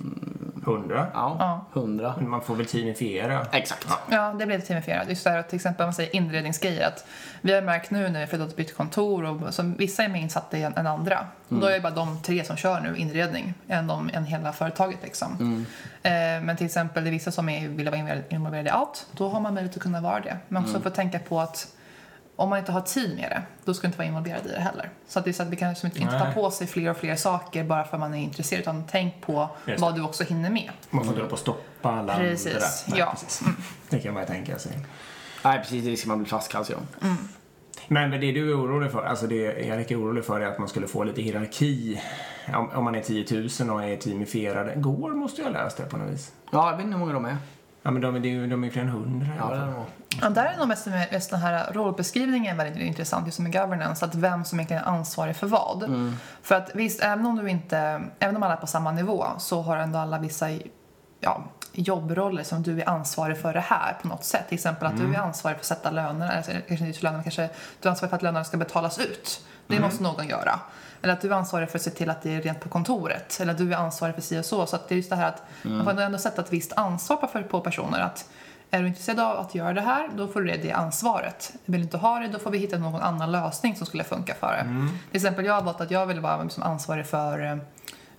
[0.67, 1.07] mm, Hundra.
[1.13, 1.65] ja, Ja.
[1.81, 2.13] hundra.
[2.17, 3.45] Men man får väl teamifiera.
[3.51, 3.87] Exakt.
[4.11, 5.09] Ja, det blev teamifierat.
[5.09, 7.05] Just det här att till exempel om man säger inredningsgrejer att
[7.41, 10.19] vi har märkt nu när vi flyttat och bytt kontor och så vissa är mer
[10.21, 11.19] insatta än, andra.
[11.49, 14.53] Och Då är det bara de tre som kör nu inredning än, de, än hela
[14.53, 15.65] företaget liksom.
[16.03, 17.97] Eh, men till exempel det är vissa som är, vill vara
[18.29, 19.07] involverade- i allt.
[19.11, 20.37] Då har man möjlighet att kunna vara det.
[20.47, 21.67] Men också få tänka på att
[22.37, 24.59] om man inte har tid med det, då ska man inte vara involverad i det
[24.59, 24.89] heller.
[25.07, 26.89] Så att det är så att vi kan liksom inte, inte ta på sig fler
[26.89, 30.01] och fler saker bara för att man är intresserad, utan tänk på Just vad du
[30.01, 30.69] också hinner med.
[30.89, 32.67] Man får inte hålla på att stoppa alla Precis, andra.
[32.87, 33.11] Nej, ja.
[33.11, 33.43] Precis.
[33.89, 34.71] Det kan man ju tänka sig.
[35.43, 35.83] Nej, precis.
[35.83, 36.77] Det riskerar man bli flaskhals ja.
[37.87, 40.67] Men det du är orolig för, alltså det Erik är orolig för är att man
[40.67, 42.01] skulle få lite hierarki.
[42.55, 44.75] Om, om man är 10 000 och är teamifierade.
[44.75, 46.31] Går måste jag ha läst det på något vis.
[46.51, 47.37] Ja, jag vet inte hur många de är.
[47.87, 49.85] Ja men de, är- ju- de är fler än hundra Ja.
[50.21, 54.15] Ja, där är nog mest, mest den här rollbeskrivningen väldigt intressant, just med governance, att
[54.15, 55.83] vem som egentligen är ansvarig för vad.
[55.83, 56.15] Mm.
[56.41, 59.61] För att visst, även om du inte, även om alla är på samma nivå så
[59.61, 60.45] har ändå alla vissa
[61.19, 64.47] ja, jobbroller som du är ansvarig för det här på något sätt.
[64.47, 65.11] Till exempel att Mm.
[65.11, 67.49] du är ansvarig för att sätta löner, eller kanske inte löner, men kanske
[67.81, 69.45] du är ansvarig för att lönerna ska betalas ut.
[69.67, 69.85] Det Mm.
[69.87, 70.59] måste någon göra.
[71.01, 73.37] Eller att du är ansvarig för att se till att det är rent på kontoret.
[73.41, 74.65] Eller att du är ansvarig för si och så.
[74.65, 75.77] Så att det är just det här att Mm.
[75.85, 77.99] man får ändå sätta ett visst ansvar på, på personer.
[77.99, 78.29] Att
[78.71, 81.53] är du intresserad av att göra det här, då får du det, det ansvaret.
[81.65, 84.33] Vill du inte ha det, då får vi hitta någon annan lösning som skulle funka
[84.39, 84.63] för det.
[85.11, 87.57] Till exempel, jag har valt att jag vill vara liksom ansvarig för eh,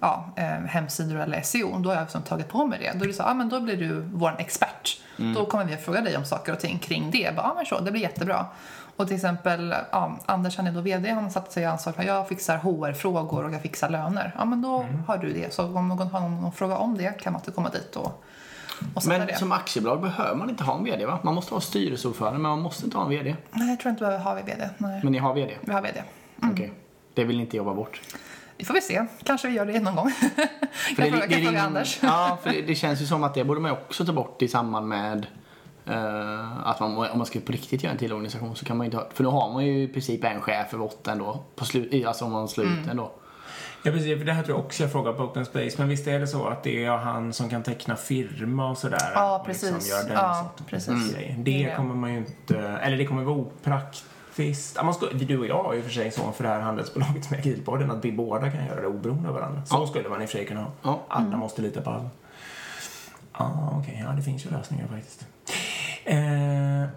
[0.01, 1.79] ja, eh, hemsidor eller SEO.
[1.79, 2.99] Då har jag liksom tagit på mig det.
[2.99, 5.01] Då är det så, ja, men då blir du vår expert.
[5.35, 7.37] Då kommer vi att fråga dig om saker och ting kring det.
[7.37, 8.47] Bara, ja, men så, det blir jättebra.
[8.99, 12.03] Och till exempel, ja, Anders han är då VD, han har satt sig ansvar för
[12.03, 14.35] jag fixar HR-frågor och jag fixar löner.
[14.39, 15.55] Ja, men då har du det.
[15.55, 18.25] Så om någon har någon, fråga om det kan man inte komma dit och,
[18.95, 19.39] och Men det.
[19.39, 21.19] som aktiebolag behöver man inte ha en VD va?
[21.23, 23.37] Man måste ha styrelseordförande men man måste inte ha en VD.
[23.51, 24.69] Nej, jag tror inte vi behöver ha VD.
[24.79, 25.55] Nej, Men ni har VD?
[25.61, 26.03] vi har VD.
[26.43, 26.73] Okej.
[27.15, 28.01] Det vill ni inte jobba bort?
[28.57, 29.07] Det får vi se.
[29.25, 30.11] Kanske vi gör det någon gång.
[30.97, 31.99] För jag frågar, kan ringer- fråga Anders.
[32.03, 34.49] Ja, för det, det känns ju som att det borde man också ta bort i
[34.49, 35.27] samband med
[36.65, 38.87] att man, om man ska på riktigt göra en till organisation så kan man ju
[38.87, 41.65] inte ha, för då har man ju i princip en chef över åtta ändå, på
[41.65, 42.79] slut, alltså om man slår Mm.
[42.81, 43.11] ut ändå.
[43.83, 45.75] Ja precis, för det här tror jag också jag frågar på Open Space.
[45.79, 49.11] Men visst är det så att det är han som kan teckna firma och sådär?
[49.15, 49.73] Ja, och precis.
[49.75, 51.15] Liksom gör den Ja, precis.
[51.15, 51.35] grejer.
[51.39, 54.77] Det kommer man ju inte, eller det kommer vara opraktiskt.
[54.77, 57.25] Ja, man ska, du och jag har ju för sig så för det här handelsbolaget
[57.25, 59.63] som är Agilpodden att vi båda kan göra det oberoende av varandra.
[59.67, 60.71] Så skulle man i och för sig kunna ha.
[60.83, 61.01] Ja.
[61.09, 62.11] Alla måste lita på alla.
[63.39, 64.05] Ja, okej.
[64.07, 65.27] Ja, det finns ju lösningar faktiskt.
[66.09, 66.89] Eh,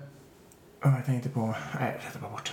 [0.84, 1.40] jag tänkte på...
[1.80, 2.52] Nej, jag sätter bara bort.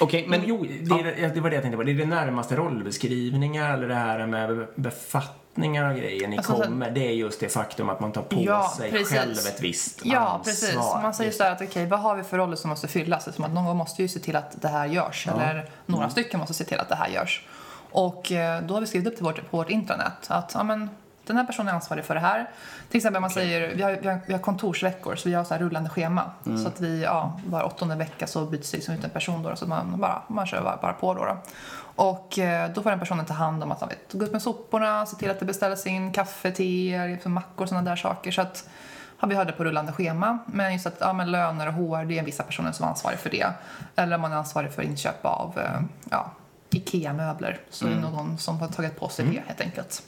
[0.00, 1.82] Okej, Men men jo, det, är, det var det jag tänkte på.
[1.82, 6.62] Det är det närmaste rollbeskrivningar eller det här med befattningar och grejer ni Alltså, så-
[6.62, 6.90] kommer.
[6.90, 9.18] Det är just det faktum att man tar på Ja, sig precis.
[9.18, 10.38] själv ett visst Ja, ansvar.
[10.44, 10.74] precis.
[10.76, 13.34] Man säger så här att okej, vad har vi för roller som måste fyllas?
[13.34, 15.28] Som att någon måste ju se till att det här görs.
[15.28, 17.46] Eller några stycken måste se till att det här görs.
[17.90, 20.90] Och eh, då har vi skrivit upp till vårt, på vårt intranät att ja, men,
[21.26, 22.50] den här personen är ansvarig för det här.
[22.88, 25.54] Till exempel man säger, vi har, vi, har, vi har kontorsveckor så vi har så
[25.54, 26.30] här rullande schema.
[26.62, 29.56] Så att vi, ja, var åttonde vecka så byts det liksom ut en person då.
[29.56, 31.24] Så man bara, man kör bara, bara på då.
[31.24, 31.36] då.
[31.96, 34.42] Och eh, då får den personen ta hand om att man vet, gå ut med
[34.42, 38.30] soporna, se till att det beställs in kaffe, te, liksom mackor och sådana där saker.
[38.30, 38.68] Så att
[39.16, 40.38] har vi hade på rullande schema.
[40.46, 43.18] Men just att ja, men löner och HR, det är vissa personer som är ansvariga
[43.18, 43.46] för det.
[43.96, 46.30] Eller om man är ansvarig för inköp av eh, ja,
[46.70, 50.02] IKEA-möbler så är det någon som har tagit på sig det helt enkelt.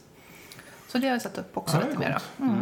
[0.97, 2.19] Så det har jag satt upp också Ja, lite mera.
[2.39, 2.53] coolt.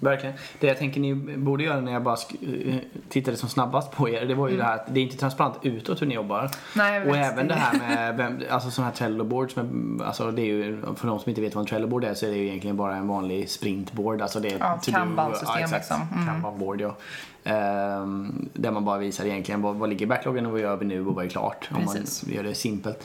[0.00, 0.34] verkligen.
[0.60, 2.76] Det jag tänker ni borde göra när jag bara sk- eh,
[3.08, 5.54] tittade som snabbast på er, det var ju det här att det är inte transparent
[5.62, 6.38] utåt hur ni jobbar.
[6.38, 6.50] Mm.
[6.76, 10.42] Nej, jag Och även det- här med, vem, alltså sådana här Trello-boards, med, alltså det
[10.42, 12.46] är ju, för de som inte vet vad en Trello-board är så är det ju
[12.46, 14.22] egentligen bara en vanlig sprintboard.
[14.22, 15.72] Alltså det är Ja, Kanban-system exakt.
[15.90, 16.06] liksom.
[16.14, 16.28] Mm.
[16.28, 16.96] Kanban-board ja.
[17.44, 20.84] Ehm, där man bara visar egentligen vad, vad ligger i backloggen och vad gör vi
[20.84, 21.68] nu och vad är klart.
[21.74, 22.22] Precis.
[22.22, 23.04] Om man gör det simpelt.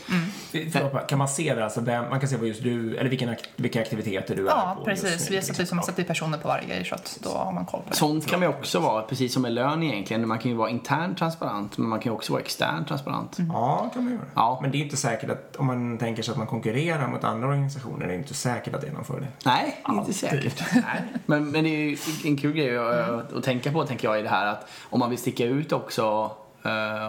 [0.52, 1.64] Förlåt, bara, Kan man se det?
[1.64, 4.76] Alltså, vem, man kan se vad just du, eller vilken, vilka aktiviteter du är Ja,
[4.80, 5.12] på precis.
[5.12, 5.84] just nu, Vi har satt, liksom, Ja.
[5.84, 7.96] satt i personer på varje grej så att då har man koll på det.
[7.96, 10.28] Sånt kan man ju också vara, precis som med lön egentligen.
[10.28, 13.38] Man kan ju vara internt transparent men man kan ju också vara externt transparent.
[13.50, 14.24] Ja, kan man göra.
[14.36, 14.60] Ja.
[14.62, 17.48] Men det är inte säkert att, om man tänker sig att man konkurrerar mot andra
[17.48, 19.28] organisationer, det är inte säkert att det är någon fördel.
[19.46, 20.16] Nej, inte Alltid.
[20.16, 20.64] säkert.
[20.74, 21.04] Nej.
[21.26, 24.22] Men, men det är ju en kul grej att, att tänka på tänker jag i
[24.22, 26.32] det här att om man vill sticka ut också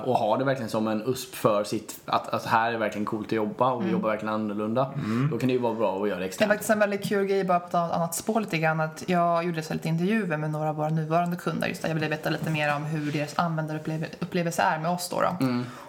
[0.05, 3.27] och ha det verkligen som en USP för sitt, att, att här är verkligen coolt
[3.27, 4.91] att jobba och vi jobbar verkligen annorlunda.
[5.31, 6.51] Då kan det ju vara bra att göra det Det är externt.
[6.51, 9.63] faktiskt en väldigt kul grej bara på ett annat spår lite grann att jag gjorde
[9.63, 12.51] så lite intervjuer med några av våra nuvarande kunder just där jag ville veta lite
[12.51, 15.21] mer om hur deras användarupplevelse är med oss då.
[15.21, 15.37] då.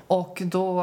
[0.08, 0.74] Och då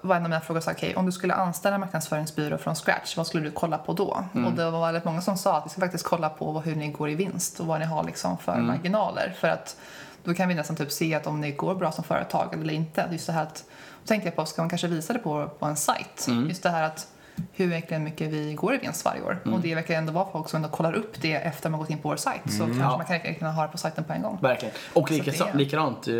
[0.00, 3.16] var en av mina frågor så okej om du skulle anställa en marknadsföringsbyrå från scratch,
[3.16, 4.24] vad skulle du kolla på då?
[4.46, 6.88] Och det var väldigt många som sa att vi ska faktiskt kolla på hur ni
[6.88, 9.34] går i vinst och vad ni har liksom för marginaler.
[9.40, 9.76] För att
[10.24, 13.08] då kan vi nästan typ se att om ni går bra som företag eller inte.
[13.12, 13.64] Just det här att,
[14.02, 16.28] då tänkte jag på, ska man kanske visa det på, på en sajt?
[16.48, 17.08] Just det här att
[17.52, 19.38] hur verkligen mycket vi går i vinst varje år.
[19.52, 21.98] Och det verkar ändå vara folk som ändå kollar upp det efter man gått in
[21.98, 22.42] på vår sajt.
[22.52, 22.96] Så kanske Ja.
[22.96, 24.38] man kan kunna ha det på sajten på en gång.
[24.42, 24.74] Verkligen.
[24.92, 26.14] Och Så lika, det- likadant eh,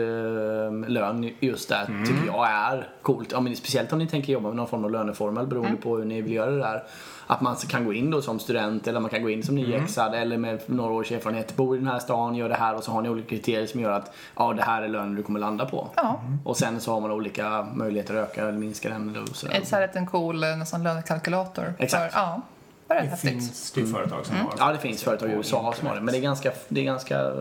[0.89, 2.07] lön just där Mm.
[2.07, 3.33] tycker jag är coolt.
[3.33, 5.81] Ja, men speciellt om ni tänker jobba med någon form av löneformel beroende Mm.
[5.83, 6.83] på hur ni vill göra det där.
[7.27, 9.71] Att man kan gå in då som student eller man kan gå in som Mm.
[9.71, 11.57] nyexad eller med några års erfarenhet.
[11.57, 13.81] Bor i den här stan, gör det här och så har ni olika kriterier som
[13.81, 15.89] gör att ja, det här är lönen du kommer landa på.
[15.97, 19.09] Ja, Och sen så har man olika möjligheter att öka eller minska den.
[19.11, 19.49] Eller så.
[19.49, 21.75] ett så här liten cool eh, nästan lönekalkylator.
[21.79, 22.15] Exakt.
[22.15, 22.41] För, ja,
[22.89, 24.55] det Det finns det företag som har.
[24.59, 26.01] Ja, det finns företag i USA som har det.
[26.01, 27.33] Men det är ganska, det är ganska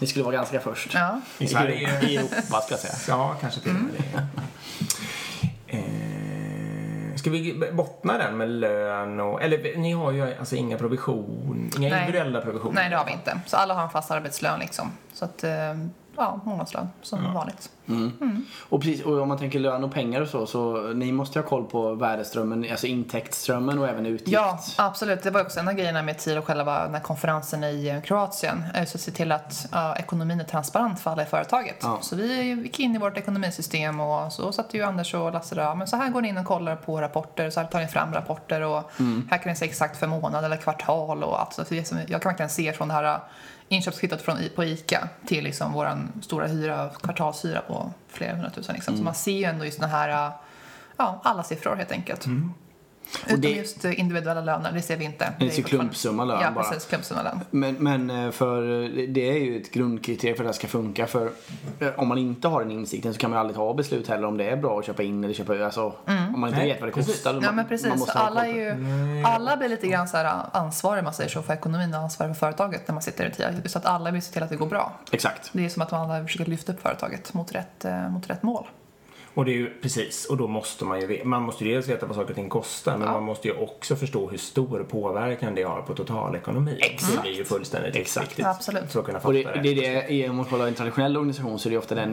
[0.00, 0.94] ni skulle vara ganska först.
[0.94, 1.20] Ja.
[1.38, 2.00] I Sverige.
[2.02, 2.94] I Europa ska jag säga.
[3.08, 4.26] Ja, kanske till och med det.
[7.22, 9.42] Ska vi bottna den med lön och...
[9.42, 12.00] Eller ni har ju alltså inga provision, inga Nej.
[12.00, 12.74] individuella provisioner.
[12.74, 13.40] Nej, det har vi inte.
[13.46, 14.92] Så alla har en fast arbetslön liksom.
[15.12, 15.50] Så att, eh,
[16.16, 17.70] ja, månadslön som vanligt.
[18.68, 21.46] Och, precis, och om man tänker lön och pengar och så, så ni måste ha
[21.46, 24.32] koll på värdeströmmen, alltså intäktsströmmen och även utgift.
[24.32, 25.22] Ja, absolut.
[25.22, 28.64] Det var också en av grejerna med TIR och själva den här konferensen i Kroatien.
[28.74, 31.76] eh, Så se till att ja, ekonomin är transparent för alla i företaget.
[31.82, 31.98] Ja.
[32.00, 35.74] Så vi gick in i vårt ekonomisystem och så satt ju Anders och Lasse där.
[35.74, 37.50] Men så här går ni in och kollar på rapporter.
[37.50, 38.90] Så här tar ni fram rapporter och
[39.30, 41.52] här kan ni se exakt för månad eller kvartal och allt.
[41.52, 43.18] Så det som jag kan verkligen se från det här
[43.72, 48.74] inköpskvittot från, på ICA till liksom vår stora hyra, kvartalshyra på flera hundratusen.
[48.74, 48.96] Liksom.
[48.96, 50.32] Så man ser ju ändå just den här,
[50.96, 52.26] ja, alla siffror helt enkelt.
[53.26, 55.32] Utom det- just eh, individuella löner, det ser vi inte.
[55.38, 56.64] Det är fortfarande- klumpsumma lön Ja, bara.
[56.64, 56.88] precis.
[56.88, 57.40] Klumpsumma lön.
[57.50, 61.06] Men, men eh, för eh, det är ju ett grundkriterium för att det ska funka.
[61.06, 61.30] För
[61.96, 64.36] om man inte har den insikten så kan man ju aldrig ta beslut heller om
[64.36, 65.62] det är bra att köpa in eller köpa ut.
[65.62, 65.92] Alltså,
[66.34, 67.34] Om man inte Nej, vet vad det kostar.
[67.34, 68.08] Ja, man- men precis.
[68.08, 68.74] alla, är ju,
[69.24, 72.38] alla blir lite grann så här ansvariga, man säger så, för ekonomin och ansvariga för
[72.46, 73.52] företaget när man sitter i TIA.
[73.66, 74.92] Så att alla vill se till att det går bra.
[75.12, 75.50] Exakt.
[75.52, 78.66] Det är som att man alla försöker lyfta upp företaget mot rätt, mot rätt mål.
[79.34, 81.88] Och det är ju precis, och då måste man ju veta, man måste ju dels
[81.88, 83.12] veta vad saker och ting kostar men Ja.
[83.12, 86.76] man måste ju också förstå hur stor påverkan det har på totalekonomin.
[86.80, 87.14] Exakt.
[87.16, 88.28] Det blir ju fullständigt Exakt.
[88.28, 88.46] viktigt.
[88.46, 88.92] Absolut.
[88.92, 89.62] För att kunna fatta Och det, rätt.
[89.62, 92.10] det är det, om man kollar en traditionell organisation så är det ofta den,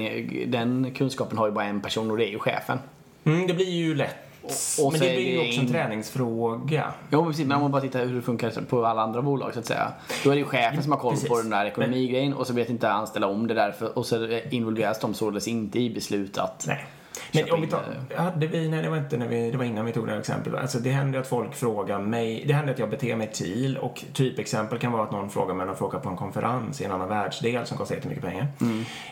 [0.51, 2.79] den kunskapen har ju bara en person och det är ju chefen.
[3.23, 4.15] Mm, det blir ju lätt.
[4.41, 6.93] Och- och men det är blir ju det också en in- träningsfråga.
[7.11, 9.53] Jo men precis, men om man bara tittar hur det funkar på alla andra bolag
[9.53, 9.91] så att säga.
[10.23, 11.29] Då är det ju chefen som har koll Precis.
[11.29, 14.99] på den där ekonomigrejen och så vet inte anställda om det därför och så involveras
[14.99, 16.85] de således inte i beslut att Nej.
[17.31, 17.83] Men om vi tar,
[18.15, 20.19] hade vi, nej det var inte när vi, det var innan vi tog det här
[20.19, 20.61] exemplet.
[20.61, 24.03] Alltså det händer att folk frågar mig, det händer att jag beter mig till och
[24.13, 27.09] typexempel kan vara att någon frågar mig när frågar på en konferens i en annan
[27.09, 28.47] världsdel som kostar jättemycket pengar.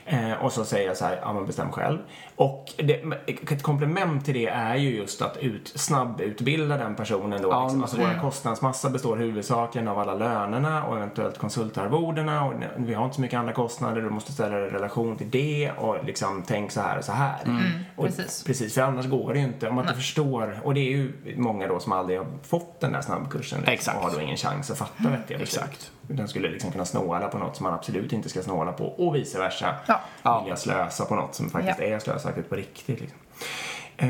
[0.05, 1.97] Eh, och så säger jag så här, ja men bestäm själv.
[2.35, 3.03] Och det,
[3.51, 7.49] ett komplement till det är ju just att ut, snabbutbilda den personen då.
[7.49, 7.81] Ja, liksom.
[7.81, 8.09] Alltså mm.
[8.13, 13.21] vår kostnadsmassa består huvudsakligen av alla lönerna och eventuellt konsultarvodena och vi har inte så
[13.21, 16.81] mycket andra kostnader, du måste ställa det i relation till det och liksom tänk så
[16.81, 17.35] här och så här.
[17.95, 18.43] och precis.
[18.43, 19.69] Precis, för annars går det ju inte.
[19.69, 22.91] Om man inte förstår, och det är ju många då som aldrig har fått den
[22.91, 23.97] där snabbkursen liksom, Exakt.
[23.97, 25.63] och har då ingen chans att fatta vettiga beslut.
[25.63, 25.91] Exakt.
[26.01, 29.15] Den skulle liksom kunna snåla på något som man absolut inte ska snåla på och
[29.15, 29.75] vice versa.
[29.87, 29.99] Ja.
[30.23, 30.41] Ja.
[30.41, 31.85] Vilja slösa på något som faktiskt Ja.
[31.85, 32.99] är slösaktigt på riktigt.
[33.01, 33.17] Liksom.
[33.99, 34.07] Eh,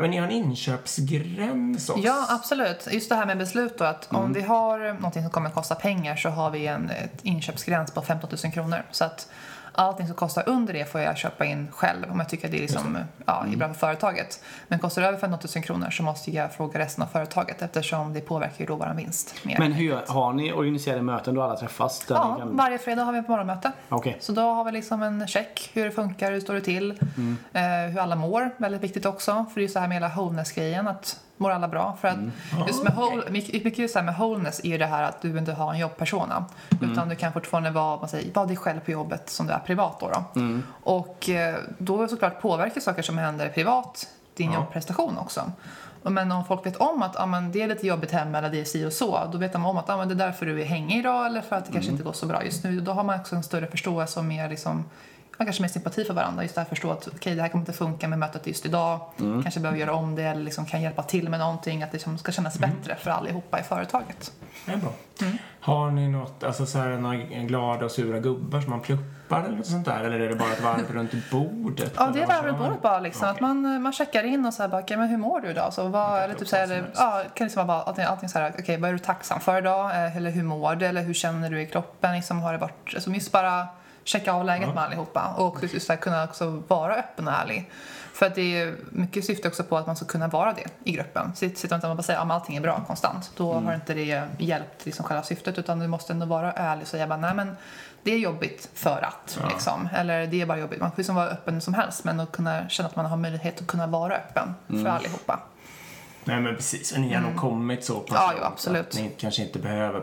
[0.00, 2.02] men ni har en inköpsgräns också.
[2.06, 2.88] Ja, absolut.
[2.90, 4.22] Just det här med beslut då, att Mm.
[4.24, 7.90] om vi har någonting som kommer att kosta pengar så har vi en ett inköpsgräns
[7.90, 8.82] på 15 000 kronor.
[8.90, 9.28] Så att
[9.72, 12.58] allting som kostar under det får jag köpa in själv om jag tycker att det
[12.58, 14.42] är, liksom, ja, är bra för företaget.
[14.68, 18.12] Men kostar det över 15 000 kronor så måste jag fråga resten av företaget eftersom
[18.12, 19.58] det påverkar ju då vår vinst mer.
[19.58, 22.06] Men hur har ni organiserade möten då alla träffas?
[22.08, 22.56] Ja, kan...
[22.56, 23.72] varje fredag har vi ett morgonmöte.
[23.88, 24.16] Okej.
[24.20, 27.36] Så då har vi liksom en check, hur det funkar, hur står det till, Mm.
[27.52, 29.32] eh, hur alla mår, väldigt viktigt också.
[29.48, 31.96] För det är ju så här med hela wholeness-grejen, att mår alla bra?
[32.00, 32.32] För att Mm.
[32.66, 35.72] just med, whole, mycket, så med wholeness är ju det här att du inte har
[35.72, 36.44] en jobbpersona.
[36.80, 36.92] Mm.
[36.92, 39.58] Utan du kan fortfarande vara, man säger, vara dig själv på jobbet som du är
[39.58, 40.08] privat då.
[40.08, 40.40] då.
[40.40, 40.62] Mm.
[40.82, 44.58] Och eh, då såklart påverkar saker som händer privat din Ja.
[44.58, 45.52] jobbprestation också.
[46.02, 48.60] Men om folk vet om att ah, men det är lite jobbigt hemma eller det
[48.60, 50.60] är si och så, då vet de om att ah, men det är därför du
[50.60, 52.80] är hängig idag eller för att det kanske inte går så bra just nu.
[52.80, 54.84] Då har man också en större förståelse och mer liksom,
[55.40, 56.42] ja, kanske mer sympati för varandra.
[56.42, 59.00] Just det här förstå att okej, det här kommer inte funka med mötet just idag.
[59.16, 61.82] Kanske behöver göra om det eller liksom kan hjälpa till med någonting.
[61.82, 64.32] Att det liksom ska kännas bättre för allihopa i företaget.
[64.66, 64.92] Det är bra.
[65.22, 65.38] Mm.
[65.60, 69.56] Har ni något, alltså så här, några glada och sura gubbar som man pluppar eller
[69.56, 70.04] något sånt där?
[70.04, 71.92] Eller är det bara ett varv runt bordet?
[71.96, 72.68] Ja, det är varv runt man?
[72.68, 73.28] bordet bara liksom.
[73.28, 73.46] Att Okej.
[73.48, 75.72] man, man checkar in och så här bara, okej, men hur mår du idag?
[75.72, 78.76] Så vad, eller typ så här, ja, kan liksom vara allting, allting så här, okej,
[78.76, 79.90] vad är du tacksam för idag?
[79.90, 80.86] Eh, Eller hur mår du?
[80.86, 82.14] Eller hur känner du i kroppen?
[82.14, 83.68] Liksom, har det varit, alltså just bara
[84.10, 84.74] checka av läget Ja.
[84.74, 87.70] med allihopa och just här, kunna också vara öppen och ärlig.
[88.12, 90.92] För att det är mycket syfte också på att man ska kunna vara det i
[90.92, 91.32] gruppen.
[91.36, 93.30] Sitter man inte och bara säger att allting är bra konstant.
[93.36, 93.66] Då Mm.
[93.66, 97.06] har inte det hjälpt liksom själva syftet utan du måste ändå vara ärlig och säga
[97.06, 97.56] bara, nej men
[98.02, 99.38] det är jobbigt för att.
[99.42, 99.48] Ja.
[99.48, 99.88] Liksom.
[99.94, 100.80] Eller det är bara jobbigt.
[100.80, 103.60] Man får liksom vara öppen som helst men att kunna känna att man har möjlighet
[103.60, 104.84] att kunna vara öppen Mm.
[104.84, 105.40] för allihopa.
[106.24, 108.22] Nej men precis, och ni har nog kommit så pass Mm.
[108.22, 108.88] Ja, jo, absolut.
[108.88, 110.00] att Ni kanske inte behöver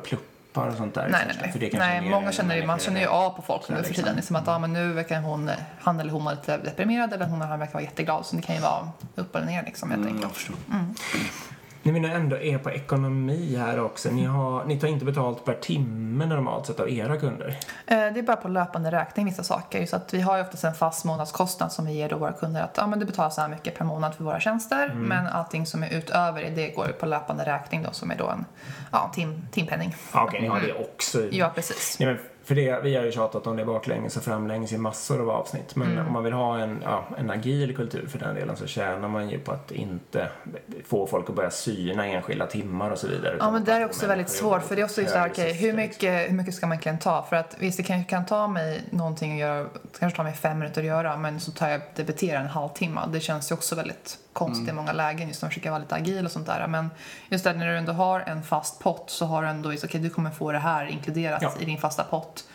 [0.58, 2.00] pluppar och sånt där Nej, nej, för det nej.
[2.00, 4.16] kanske många känner ju, man känner ju av på folk nu för tiden.
[4.16, 7.36] Liksom att ja, men nu verkar hon, han eller hon vara lite deprimerad eller hon
[7.42, 8.26] eller han verkar vara jätteglad.
[8.26, 10.50] Så det kan ju vara upp eller ner liksom helt Mm, enkelt.
[11.84, 15.54] Vi nu ändå är på ekonomi här också, ni, har, ni tar inte betalt per
[15.54, 17.48] timme normalt sett av era kunder?
[17.88, 19.86] Eh, Det är bara på löpande räkning vissa saker.
[19.86, 22.62] Så att vi har ju oftast en fast månadskostnad som vi ger då våra kunder
[22.62, 24.86] att ja, men du betalar så här mycket per månad för våra tjänster.
[24.86, 25.02] Mm.
[25.04, 28.30] Men allting som är utöver det, det går på löpande räkning då som är då
[28.30, 28.46] en
[28.92, 29.96] ja, tim, timpenning.
[30.14, 31.28] Ja, Okej, ni har det också.
[31.32, 31.98] Ja, precis.
[32.00, 35.22] Nej, men för det, vi har ju tjatat om det baklänges och framlänges i massor
[35.22, 35.76] av avsnitt.
[35.76, 36.08] Men Mm.
[36.08, 39.30] om man vill ha en, ja, en agil kultur för den delen så tjänar man
[39.30, 40.30] ju på att inte
[40.86, 43.36] få folk att börja syna enskilda timmar och så vidare.
[43.40, 45.44] Ja, men det är också väldigt svårt för det är också på så här, syfte,
[45.54, 47.26] hur mycket, hur mycket ska man egentligen ta?
[47.30, 50.34] För att visst, det kan, kan ta mig någonting att göra, det kanske tar mig
[50.34, 53.02] fem minuter att göra, men så tar jag debiterar en halvtimme.
[53.14, 55.96] Det känns ju också väldigt konstigt i många lägen, just när man försöker vara lite
[55.96, 56.68] agil och sånt där.
[56.68, 56.90] Men
[57.30, 60.10] just det, när du ändå har en fast pott så har du ändå, okej, du
[60.10, 61.54] kommer få det här inkluderat Ja.
[61.60, 62.48] i din fasta pott.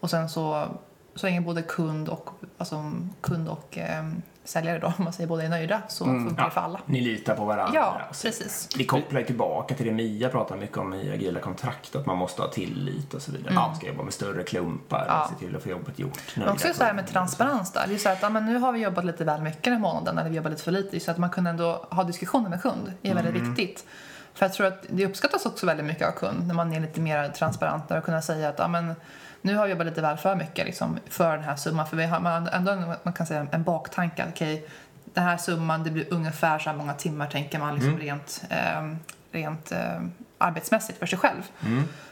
[0.00, 0.66] Och sen så,
[1.14, 5.42] så länge både kund och, alltså, kund och ehm, säljare då, om man säger båda
[5.42, 6.80] är nöjda, så funkar det för alla.
[6.86, 7.72] Ni litar på varandra.
[7.74, 8.68] Ja, precis.
[8.76, 12.42] Vi kopplar tillbaka till det Mia pratar mycket om i agila kontrakt, att man måste
[12.42, 13.54] ha tillit och så vidare.
[13.54, 15.24] Man ska jobba med större klumpar Ja.
[15.24, 16.36] och se till att få jobbet gjort.
[16.36, 17.84] Men också så här med transparens där.
[17.88, 19.80] Det är så att ja, men nu har vi jobbat lite väl mycket den här
[19.80, 21.00] månaden eller vi jobbar lite för lite.
[21.00, 23.84] Så att man kan ändå ha diskussioner med kund är väldigt viktigt.
[24.34, 27.00] För jag tror att det uppskattas också väldigt mycket av kund när man är lite
[27.00, 28.94] mer transparent och kunna säga att ja, men,
[29.42, 31.86] nu har vi jobbat lite väl för mycket liksom, för den här summan.
[31.86, 34.26] För vi har man ändå en- man kan säga en baktanke.
[34.28, 34.68] Okej,
[35.04, 38.94] den här summan det blir ungefär så här många timmar tänker man liksom rent, eh,
[39.32, 40.00] rent eh,
[40.38, 41.42] arbetsmässigt för sig själv.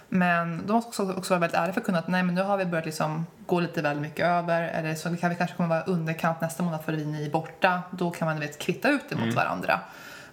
[0.09, 2.57] Men då måste också, också vara väldigt ärlig för kunden att nej men nu har
[2.57, 5.83] vi börjat liksom gå lite väl mycket över eller så kan vi kanske kommer vara
[5.83, 7.83] underkant nästa månad för att ni är borta.
[7.91, 9.81] Då kan man vet, kvitta ut det mot varandra.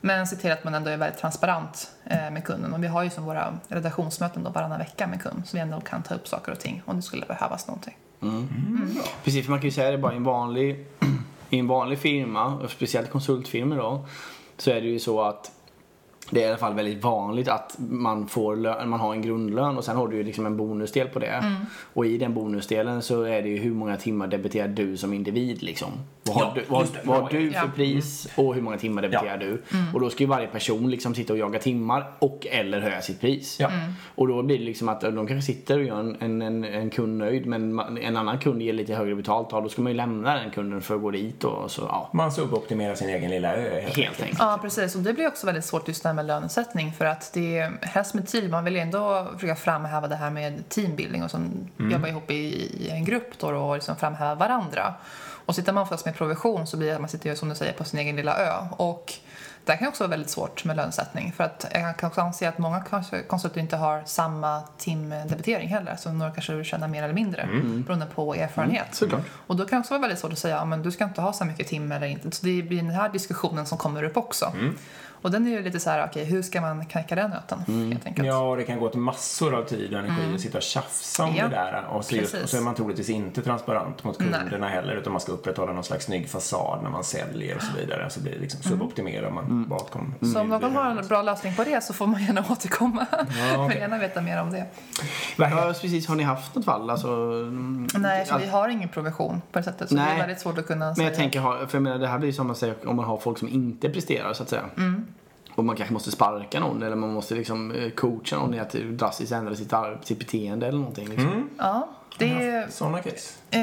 [0.05, 2.73] Men se till att man ändå är väldigt transparent eh, med kunden.
[2.73, 5.81] Och vi har ju som våra redaktionsmöten då varannan vecka med kund så vi ändå
[5.81, 7.97] kan ta upp saker och ting om det skulle behövas någonting.
[9.23, 10.85] Precis, för man kan ju säga det bara i en vanlig,
[11.49, 14.05] i en vanlig firma, och speciellt konsultfirmor då,
[14.57, 15.51] så är det ju så att
[16.29, 19.77] det är i alla fall väldigt vanligt att man, får lön, man har en grundlön
[19.77, 21.55] och sen har du ju liksom en bonusdel på det.
[21.93, 25.63] Och i den bonusdelen så är det ju hur många timmar debiterar du som individ
[25.63, 25.91] liksom.
[26.27, 27.61] Vad har, Ja, du, vad, vad har du Ja.
[27.61, 29.61] för pris och hur många timmar debiterar du?
[29.93, 33.21] Och då ska ju varje person liksom sitta och jaga timmar och eller höja sitt
[33.21, 33.57] pris.
[33.59, 33.69] Ja.
[34.15, 36.89] Och då blir det liksom att de kanske sitter och gör en, en, en, en
[36.89, 39.47] kund nöjd men en annan kund ger lite högre betalt.
[39.51, 42.09] Ja, då ska man ju lämna den kunden för att gå dit och så, ja.
[42.13, 44.39] Man suboptimerar sin egen lilla ö helt Helt enkelt.
[44.39, 44.95] Ja, precis.
[44.95, 47.71] Och det blir också väldigt svårt just det här med lönesättning för att det är
[47.81, 48.49] helst med tid.
[48.51, 52.35] Man vill ju ändå försöka framhäva det här med teambuilding och som jobbar ihop i,
[52.85, 54.93] i en grupp då och liksom framhäva varandra.
[55.45, 57.55] Och sitter man oftast med provision så blir det att man sitter ju, som du
[57.55, 58.53] säger på sin egen lilla ö.
[58.71, 59.13] Och
[59.65, 62.57] det kan också vara väldigt svårt med lönesättning för att jag kan också anse att
[62.57, 65.95] många kanske- konsulter inte har samma timdebitering heller.
[65.95, 67.49] Så några kanske tjänar mer eller mindre
[67.85, 68.87] beroende på erfarenhet.
[68.91, 69.21] Såklart.
[69.47, 71.21] Och då kan det också vara väldigt svårt att säga att men du ska inte
[71.21, 72.31] ha så mycket timme eller inte.
[72.31, 74.53] Så det blir den här diskussionen som kommer upp också.
[75.25, 77.59] Och den är ju lite så här, okej, hur ska man knäcka den nöten
[77.89, 78.27] helt enkelt?
[78.27, 81.23] Ja, och det kan gå till massor av tid och energi att sitta och tjafsa
[81.23, 81.85] om Ja, det där.
[81.91, 82.43] Och så, just, precis.
[82.43, 85.83] och så är man troligtvis inte transparent mot kunderna heller utan man ska upprätthålla någon
[85.83, 88.09] slags snygg fasad när man säljer och så vidare.
[88.09, 90.15] Så blir det liksom suboptimerar man bakom.
[90.33, 93.05] Så om någon har en bra lösning på det så får man gärna återkomma.
[93.11, 93.67] okej.
[93.69, 94.65] Vill gärna veta mer om det.
[95.37, 96.07] Ja, precis.
[96.07, 96.89] Har ni haft något fall?
[96.89, 99.89] Alltså, mm, Nej, för att- vi har ingen provision på det sättet.
[99.89, 100.13] Så det Nej.
[100.13, 101.07] är väldigt svårt att kunna Men säga.
[101.07, 103.37] jag tänker, för jag menar, det här blir som man säger om man har folk
[103.37, 104.63] som inte presterar så att säga.
[104.77, 105.05] Mm.
[105.55, 108.71] Och man kanske måste sparka någon eller man måste liksom eh, coacha någon i att
[108.71, 111.09] drastiskt ändra sitt, sitt beteende eller någonting.
[111.09, 111.49] Liksom.
[111.57, 112.67] Ja, det är...
[112.69, 113.33] Sådana case.
[113.51, 113.61] Eh,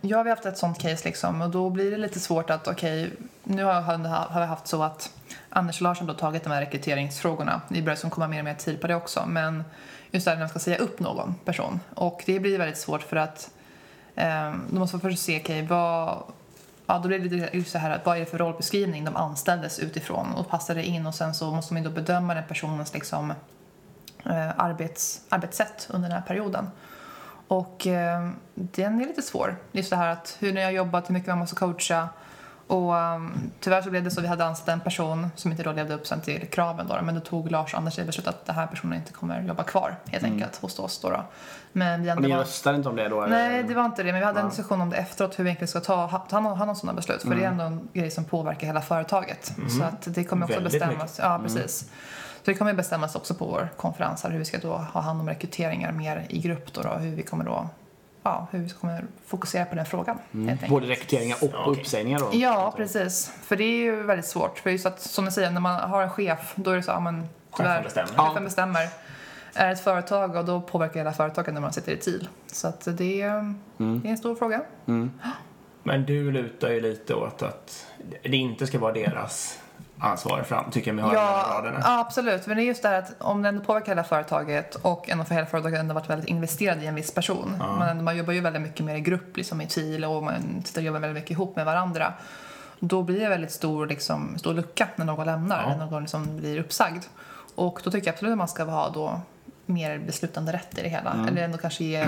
[0.00, 2.68] ja, vi har haft ett sånt case liksom och då blir det lite svårt att
[2.68, 3.10] okej,
[3.44, 3.80] nu har,
[4.30, 5.12] har vi haft så att
[5.48, 7.60] Anders Larsson då tagit de här rekryteringsfrågorna.
[7.68, 9.64] Vi börjar som komma mer och mer tid på det också, men
[10.10, 13.02] just det här när man ska säga upp någon person och det blir väldigt svårt
[13.02, 13.50] för att
[14.14, 16.22] eh, då måste man först se, okej, vad
[16.90, 19.78] Ja, då blev det ju så här att vad är det för rollbeskrivning de anställdes
[19.78, 22.94] utifrån och passar det in och sen så måste man ju då bedöma den personens
[22.94, 23.30] liksom
[24.24, 26.70] eh, arbets, arbetssätt under den här perioden.
[27.48, 29.56] Och eh, den är lite svår.
[29.72, 32.08] Just det här att hur ni har jobbat, hur mycket man måste coacha.
[32.70, 35.72] Och um, tyvärr så blev det så vi hade anställt en person som inte då
[35.72, 36.98] levde upp sen till kraven då.
[37.02, 39.62] Men då tog Lars och Anders det beslutet att den här personen inte kommer jobba
[39.62, 41.10] kvar helt enkelt hos oss då.
[41.10, 41.24] då.
[41.72, 42.38] Men vi Och ni var...
[42.38, 43.22] röstar inte om det då?
[43.22, 43.36] eller?
[43.36, 44.12] Nej, det var inte det.
[44.12, 46.70] Men vi hade en diskussion om det efteråt, hur vi egentligen ska ta, ta hand
[46.70, 47.22] om- sådana beslut.
[47.22, 49.52] För det är ändå en grej som påverkar hela företaget.
[49.78, 51.18] Så att det kommer också Väldigt bestämmas.
[51.22, 51.78] Ja, precis.
[52.44, 55.20] Så det kommer bestämmas också på vår konferens här, hur vi ska då ha hand
[55.20, 57.68] om rekryteringar mer i grupp då, då hur vi kommer då
[58.22, 60.18] ja, hur vi kommer fokusera på den frågan.
[60.32, 60.68] enkelt.
[60.70, 61.80] Både rekryteringar och Ja, okej.
[61.80, 62.30] uppsägningar då?
[62.32, 63.32] Ja, precis.
[63.42, 64.58] För det är ju väldigt svårt.
[64.58, 66.90] För just att, som ni säger, när man har en chef, då är det så,
[66.90, 68.08] ja men tyvärr, bestämmer.
[68.08, 68.40] chefen Ja.
[68.40, 68.88] bestämmer.
[69.54, 72.28] Är det ett företag och då påverkar hela företaget när man sitter i TIL.
[72.46, 74.60] Så att det, är, det är en stor fråga.
[75.82, 77.86] Men du lutar ju lite åt att
[78.22, 79.59] det inte ska vara deras
[80.00, 81.80] ansvar fram, tycker jag mig höra Ja, raderna.
[81.84, 82.46] ja, absolut.
[82.46, 85.24] Men det är just det här att om det ändå påverkar hela företaget och ändå
[85.24, 87.54] för hela företaget ändå varit väldigt investerad i en viss person.
[87.58, 90.80] Man, man jobbar ju väldigt mycket mer i grupp, liksom i TIL och man sitter
[90.80, 92.12] och jobbar väldigt mycket ihop med varandra.
[92.80, 95.68] Då blir det väldigt stor, liksom, stor lucka när någon lämnar, Ja.
[95.76, 97.04] när någon liksom blir uppsagd.
[97.54, 99.20] Och då tycker jag absolut att man ska ha då
[99.66, 101.26] mer beslutande rätt i det hela.
[101.28, 102.06] Eller ändå kanske ge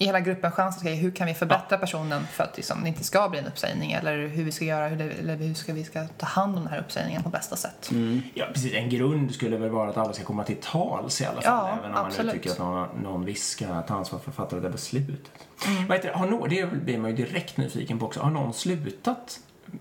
[0.00, 2.88] i hela gruppen chans att säga hur kan vi förbättra personen för att liksom, det
[2.88, 5.72] inte ska bli en uppsägning eller hur vi ska göra, hur, det, eller hur ska
[5.72, 7.90] vi ska ta hand om den här uppsägningen på bästa sätt.
[8.34, 8.74] Ja, precis.
[8.74, 11.68] En grund skulle väl vara att alla ska komma till tals i alla fall.
[11.68, 12.32] Ja, även om man nu absolut.
[12.32, 15.46] tycker att någon, någon viss ska ta ansvar för att fatta det där beslutet.
[15.66, 15.86] Mm.
[15.86, 16.18] Vad heter det?
[16.18, 18.20] Har nå- det blir man ju direkt nyfiken på också.
[18.20, 19.40] Har någon slutat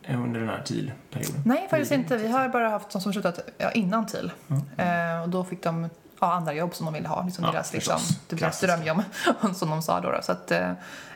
[0.10, 1.42] under den här TIL-perioden?
[1.46, 2.18] Nej, faktiskt inte.
[2.18, 4.32] Vi har bara haft de som slutat ja, innan TIL.
[4.78, 7.24] Eh, och då fick de ja, andra jobb som de ville ha.
[7.26, 8.68] Liksom Ja, deras, liksom, deras Klassiska.
[8.68, 9.02] drömjobb,
[9.56, 10.12] som de sa då.
[10.12, 10.20] då.
[10.22, 10.72] Så att, eh,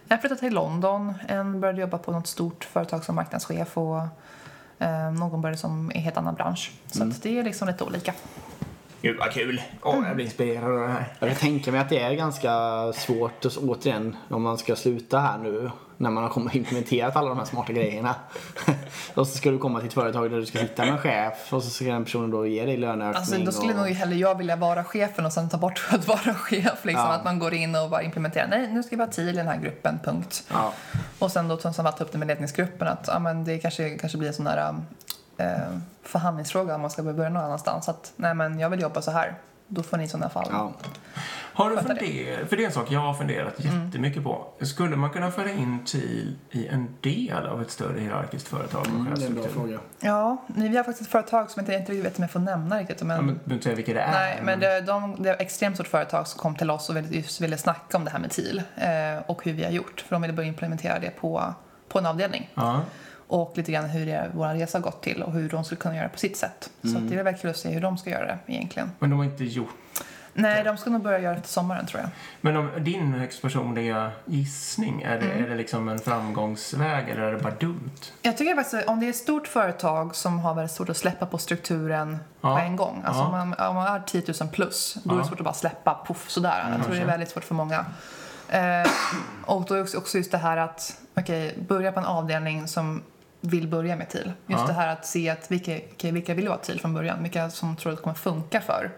[0.08, 3.98] en flyttade till London, en började jobba på något stort företag som marknadschef och
[4.80, 6.72] eh, någon började som i en helt annan bransch.
[6.88, 8.14] Så att det är liksom lite olika.
[9.02, 9.62] Gud vad kul!
[9.82, 10.06] Åh, Mm.
[10.08, 11.14] jag blir inspirerad av det här.
[11.20, 12.52] Jag kan tänka mig att det är ganska
[12.94, 15.72] svårt, återigen, om man ska sluta här nu
[16.04, 18.16] när man har implementerat alla de här smarta grejerna.
[19.14, 21.54] och så ska du komma till ett företag där du ska sitta med en chef
[21.54, 23.18] och så ska den personen då ge dig löneökning.
[23.18, 23.80] Alltså, då skulle och...
[23.80, 26.86] nog hellre jag vilja vara chefen och sen ta bort att vara chef.
[26.86, 27.14] Liksom, Ja.
[27.14, 28.48] Att man går in och bara implementerar.
[28.48, 30.44] Nej, nu ska vi ha TIL i den här gruppen, punkt.
[30.52, 30.74] Ja.
[31.20, 33.90] Och sen då som var ta upp det med ledningsgruppen att ja, men det kanske,
[33.98, 34.76] kanske blir en sån där
[35.38, 35.48] eh,
[36.04, 37.90] förhandlingsfråga om man ska börja någon annanstans.
[37.90, 39.36] Att nej men jag vill jobba så här.
[39.68, 40.48] Då får ni i sådana fall.
[40.52, 40.72] Ja.
[41.54, 43.86] Har du funderat, för det är en sak jag har funderat Mm.
[43.86, 44.46] jättemycket på.
[44.62, 49.14] Skulle man kunna föra in TIL i en del av ett större hierarkiskt företag Mm,
[49.16, 49.80] det är en bra fråga.
[50.00, 52.80] Ja, vi har faktiskt ett företag som jag inte riktigt vet om jag får nämna
[52.80, 53.02] riktigt.
[53.04, 54.12] Men, Ja, men du behöver inte säga vilka det är.
[54.12, 56.98] nej, men det, de, det är ett extremt stort företag som kom till oss och
[56.98, 58.88] ville, just ville snacka om det här med TIL eh,
[59.26, 60.02] och hur vi har gjort.
[60.08, 61.54] För de ville börja implementera det på,
[61.90, 62.50] på en avdelning.
[62.56, 62.82] Ja.
[63.28, 65.96] Och lite grann hur det, vår resa har gått till och hur de skulle kunna
[65.96, 66.70] göra det på sitt sätt.
[66.82, 68.92] Så att det är väldigt kul att se hur de ska göra det egentligen.
[69.00, 69.70] Men de har inte gjort...
[70.34, 72.10] Nej, de ska nog börja göra efter sommaren tror jag.
[72.42, 75.44] Men om din högst personliga gissning, är det, Mm.
[75.46, 77.92] är det liksom en framgångsväg eller är det bara dumt?
[78.22, 81.26] Jag tycker faktiskt om det är ett stort företag som har väldigt svårt att släppa
[81.26, 82.56] på strukturen Ja.
[82.56, 83.02] på en gång.
[83.06, 83.26] Alltså Ja.
[83.26, 85.28] om, man, om man har 10 000 plus, då är det Ja.
[85.28, 86.66] svårt att bara släppa poff sådär.
[86.78, 87.86] Jag tror det är väldigt svårt för många.
[88.50, 88.88] Eh,
[89.46, 93.04] och då är också- också just det här att, okej, börja på en avdelning som
[93.42, 94.32] vill börja med TIL.
[94.48, 94.68] Just Ja.
[94.68, 97.76] det här att se att vilka, okej, vilka vill vara TIL från början, vilka som
[97.76, 98.92] tror att det kommer funka för.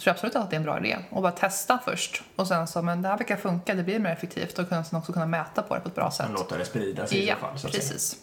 [0.00, 0.96] Jag tror absolut att det är en bra idé.
[1.10, 2.22] Och bara testa först.
[2.36, 4.58] Och sen så, men det här verkar funka, det blir mer effektivt.
[4.58, 6.26] Och sen också kunna mäta på det på ett bra sätt.
[6.26, 7.58] Sen låta det sprida sig i Ja, så fall.
[7.58, 8.16] Så precis.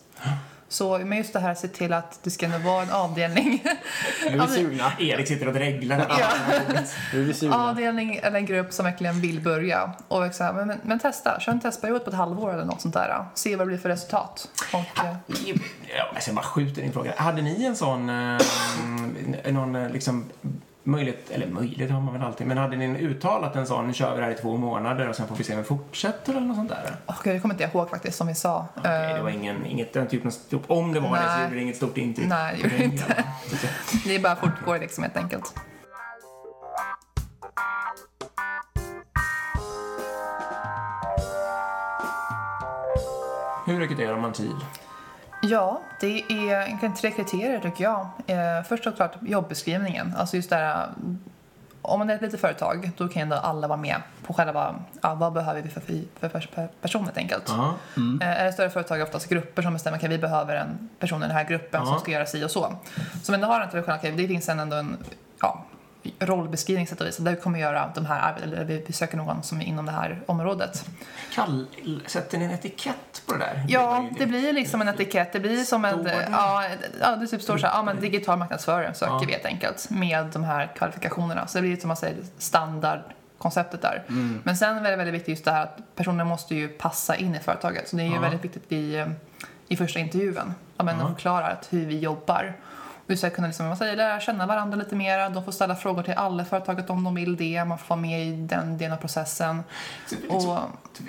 [0.69, 3.63] Så men just det här se till att det ska vara en avdelning.
[4.31, 4.91] Nu är vi sugna.
[4.99, 6.05] Erik sitter och dreglar.
[6.19, 6.27] ja.
[7.13, 7.69] Nu är vi sugna.
[7.69, 9.93] avdelning eller en grupp som verkligen vill börja.
[10.07, 12.93] Och så här, men, men, testa, kör en testperiod på ett halvår eller något sånt
[12.93, 13.25] där.
[13.33, 14.49] Se vad det blir för resultat.
[14.73, 14.79] Och,
[15.97, 17.13] Ja, alltså jag bara skjuter in frågan.
[17.17, 20.25] Hade ni en sån, eh, någon eh, liksom
[20.87, 24.11] möjlighet, eller möjlighet har man väl alltid, men hade ni uttalat en sån, nu kör
[24.11, 26.47] vi det här i två månader och sen får vi se om vi fortsätter eller
[26.47, 26.95] något sånt där?
[27.07, 28.65] åh, gud, det kommer inte jag ihåg faktiskt som vi sa.
[28.75, 31.27] Okej, det var Eh, ingen, inget, den typen av stort, om det var det så
[31.27, 31.43] Nej.
[31.43, 32.27] gjorde det inget stort intryck.
[32.27, 33.23] Nej, det gjorde det inte.
[34.05, 35.53] det bara fortgår liksom helt enkelt.
[43.65, 44.55] Hur rekryterar man TIL?
[45.41, 48.07] Ja, det är egentligen tre kriterier tycker jag.
[48.27, 50.13] Eh, först och klart jobbeskrivningen.
[50.17, 50.87] Alltså just det här,
[51.81, 55.15] om man är ett litet företag då kan ändå alla vara med på själva, ja,
[55.15, 57.49] vad behöver vi för, för, person helt enkelt.
[57.49, 61.23] Eh, är det större företag är oftast grupper som bestämmer, okej vi behöver en person
[61.23, 61.85] i den här gruppen Ja.
[61.85, 62.73] som ska göra si och så.
[63.23, 64.97] Så men det har inte okej det finns en, ändå en
[65.41, 65.63] ja,
[66.19, 67.17] rollbeskrivning sätt och vis.
[67.17, 69.91] Där vi kommer göra de här eller vi, vi söker någon som är inom det
[69.91, 70.85] här området.
[71.33, 71.65] Kall,
[72.05, 73.65] sätter ni en etikett på det där?
[73.67, 75.33] Ja, det blir liksom en etikett.
[75.33, 76.09] Det blir som en...
[76.31, 76.63] Ja,
[77.01, 79.23] ja, det typ står så här, ja men digital marknadsförare söker Ja.
[79.27, 81.47] vi helt enkelt med de här kvalifikationerna.
[81.47, 84.03] Så det blir som man säger standardkonceptet där.
[84.09, 84.41] Mm.
[84.43, 87.35] Men sen är det väldigt viktigt just det här att personen måste ju passa in
[87.35, 87.89] i företaget.
[87.89, 88.21] Så det är ju Ja.
[88.21, 89.07] väldigt viktigt i, eh,
[89.67, 90.53] i första intervjun.
[90.77, 91.07] Att man Ja.
[91.07, 92.53] förklarar att hur vi jobbar.
[93.09, 95.29] Vi ska kunna liksom, man säger, lära känna varandra lite mer.
[95.29, 97.65] De får ställa frågor till alla i företaget om de vill det.
[97.65, 99.63] Man får vara med i den delen av processen.
[100.29, 100.57] Och,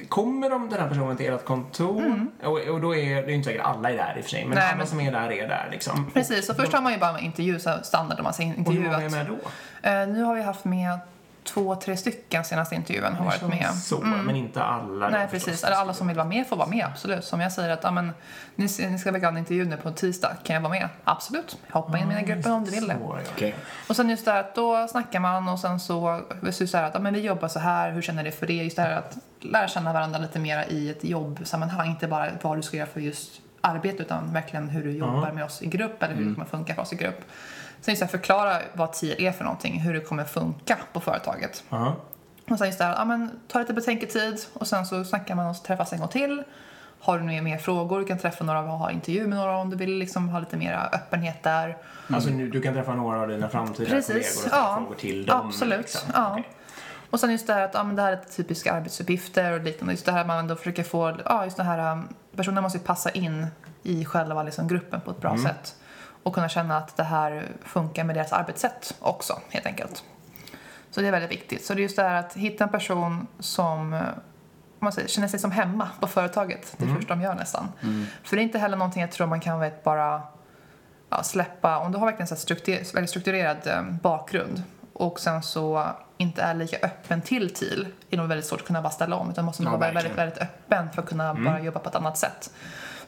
[0.08, 2.26] Kommer de, den här personen till ert kontor?
[2.44, 4.44] Och, och då är det är inte säkert alla är där i och för sig,
[4.44, 4.58] men Mm.
[4.64, 6.10] Nej, alla men- som är där är där liksom.
[6.14, 8.80] precis, och först har man ju bara intervju, så standard om man säger Och hur
[8.80, 9.28] många är intervjuat.
[9.28, 9.36] med
[9.82, 9.88] då?
[9.88, 10.98] Eh, nu har vi haft med
[11.48, 13.74] två, tre stycken senaste intervjun har varit med.
[13.74, 15.08] Så, men inte alla.
[15.08, 15.44] Nej, precis.
[15.44, 15.64] förstås.
[15.64, 17.24] Eller alla som vill vara med får vara med, absolut.
[17.24, 18.12] Som jag säger att, ja men,
[18.54, 20.88] ni, ni ska väga en intervju nu på tisdag, kan jag vara med?
[21.04, 21.58] Absolut.
[21.70, 22.94] Hoppa in i mina grupper om du vill det.
[22.94, 23.30] Så, ja.
[23.34, 23.54] Okej.
[23.88, 26.22] Och sen just det här att då snackar man och sen så,
[26.52, 28.52] så, så här att ja, men vi jobbar så här, hur känner du för det?
[28.52, 32.58] Just det här att lära känna varandra lite mer i ett jobbsammanhang, inte bara vad
[32.58, 36.02] du ska göra för just arbete utan verkligen hur du jobbar med oss i grupp
[36.02, 37.24] eller hur det kommer funka för oss i grupp.
[37.80, 41.00] Sen just det här, förklara vad TIL är för någonting, hur det kommer funka på
[41.00, 41.64] företaget.
[41.68, 41.96] Ja.
[42.50, 45.46] Och sen just det här, ja men ta lite betänketid och sen så snackar man
[45.46, 46.42] och träffas en gång till.
[47.00, 49.70] Har du mer, mer frågor, du kan träffa några och ha intervju med några om
[49.70, 51.76] du vill liksom ha lite mer öppenhet där.
[52.12, 54.76] Alltså nu, du kan träffa några av dina framtida Precis, kollegor och ställa ja.
[54.76, 55.46] frågor till dem.
[55.46, 56.10] Absolut, liksom.
[56.14, 56.30] ja.
[56.32, 56.48] Okej.
[57.10, 59.92] Och sen just det här att ja, men det här är typiska arbetsuppgifter och liknande.
[59.92, 62.84] Just det här man då försöker få, ja just det här, um, personen måste ju
[62.84, 63.46] passa in
[63.82, 65.74] i själva liksom, gruppen på ett bra sätt.
[66.28, 70.04] Och kunna känna att det här funkar med deras arbetssätt också, helt enkelt.
[70.90, 71.64] Så det är väldigt viktigt.
[71.66, 75.28] Så det är just det här att hitta en person som om man säger, känner
[75.28, 76.74] sig som hemma på företaget.
[76.76, 77.68] Det är första de gör nästan.
[78.24, 80.22] För det är inte heller någonting jag tror man kan vet, bara
[81.10, 84.62] ja, släppa, om du har verkligen så här struktur, väldigt strukturerad eh, bakgrund
[84.92, 88.82] och sen så inte är lika öppen till TIL är nog väldigt svårt att kunna
[88.82, 90.16] bara ställa om utan måste Ja, vara väldigt, verkligen.
[90.16, 92.50] väldigt öppen för att kunna bara jobba på ett annat sätt.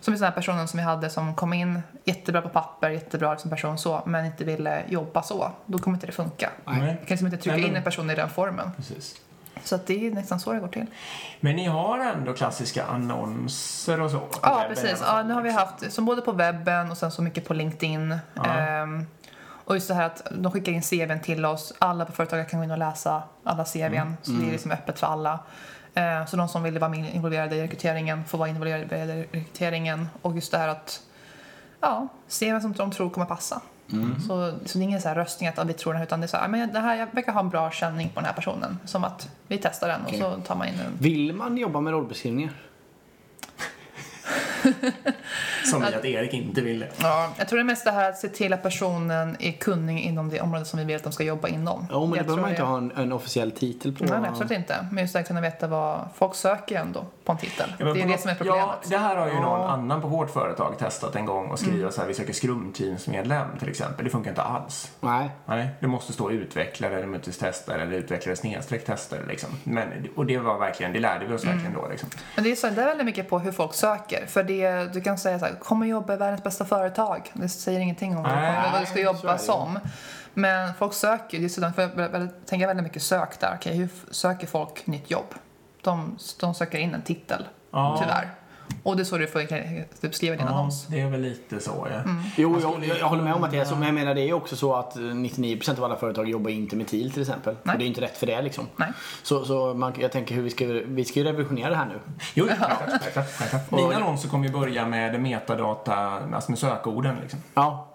[0.00, 3.50] Som den här personen som vi hade som kom in jättebra på papper, jättebra liksom
[3.50, 5.52] person så, men inte ville jobba så.
[5.66, 6.50] Då kommer inte det funka.
[6.64, 6.80] Nej.
[6.80, 8.70] Du kan liksom inte trycka Nej, men- in en person i den formen.
[8.76, 9.14] Precis.
[9.64, 10.86] Så att det är nästan så det går till.
[11.40, 14.22] Men ni har ändå klassiska annonser och så?
[14.42, 15.02] Ja, precis.
[15.06, 18.18] Ja, nu har vi haft, som både på webben och sen så mycket på LinkedIn.
[18.34, 18.44] Ja.
[18.46, 19.06] Ehm,
[19.64, 21.72] och just det här att de skickar in CVn till oss.
[21.78, 23.94] Alla på företaget kan gå in och läsa alla CVn.
[23.94, 24.16] Mm.
[24.22, 25.38] Så det är liksom öppet för alla.
[25.94, 30.08] Ehm, så de som vill vara med involverade i rekryteringen får vara involverade i rekryteringen.
[30.22, 31.02] Och just det här att
[31.80, 33.60] ja, se vem som de tror kommer passa.
[33.92, 34.20] Mm.
[34.20, 36.28] Så, så det är ingen så här röstning att vi tror den utan det är
[36.28, 38.78] så här, men det här, jag verkar ha en bra känning på den här personen.
[38.84, 40.22] Som att vi testar den Okej.
[40.22, 40.92] och så tar man in den.
[40.98, 42.52] Vill man jobba med rollbeskrivningar?
[45.70, 46.86] Som i att Erik inte ville.
[46.96, 50.00] Ja, jag tror det är mest det här att se till att personen är kunnig
[50.04, 51.86] inom det område som vi vill att de ska jobba inom.
[51.90, 54.04] Ja, men det Jag behöver tror man inte det- ha en, en officiell titel på.
[54.04, 54.86] Nej, nej, absolut inte.
[54.92, 57.72] Men just det att kunna veta vad folk söker ändå på en titel.
[57.78, 58.64] Ja, det är det något- som är problemet.
[58.82, 59.40] Ja, det här har ju Ja.
[59.40, 61.92] någon annan på vårt företag testat en gång och skriva Mm.
[61.92, 64.04] så här, vi söker skrumteamsmedlem till exempel.
[64.04, 64.90] Det funkar inte alls.
[65.00, 65.30] Nej.
[65.46, 69.50] Nej, det måste stå utvecklare eller möjligtvis testare eller utvecklare snedstreck testare liksom.
[69.64, 71.54] Men, och det var verkligen, det lärde vi oss Mm.
[71.56, 72.08] verkligen då liksom.
[72.34, 74.26] Men det är, så, det är väldigt mycket på hur folk söker.
[74.26, 77.30] För det, du kan säga så här, kommer jobba i världens bästa företag.
[77.34, 79.78] Det säger ingenting om vad du, Nej, kommer, vad du ska jobba som.
[80.34, 83.54] Men folk söker, för jag tänker väldigt mycket sök där.
[83.58, 85.34] Okej, hur f- söker folk nytt jobb?
[85.82, 87.98] De, de söker in en titel, Ja.
[88.02, 88.28] tyvärr.
[88.82, 89.40] Och det är så du får
[90.00, 90.86] typ, skriva din Ja, annons.
[90.86, 91.96] det är väl lite så ja.
[91.96, 92.22] Mm.
[92.36, 93.74] Jo, jag, jag, jag håller med om att det är så.
[93.74, 96.50] Men jag menar det är ju också så att eh, 99% av alla företag jobbar
[96.50, 97.56] inte med TIL till exempel.
[97.62, 97.72] Nej.
[97.72, 98.66] Och det är inte rätt för det liksom.
[98.76, 98.92] Nej.
[99.22, 102.00] Så, så man, jag tänker hur vi ska, vi ska ju revolutionera det här nu.
[102.34, 103.70] Jo, självklart.
[103.70, 105.94] Mina annonser kommer ju börja med metadata,
[106.34, 107.38] alltså med sökorden liksom.
[107.54, 107.86] Ja.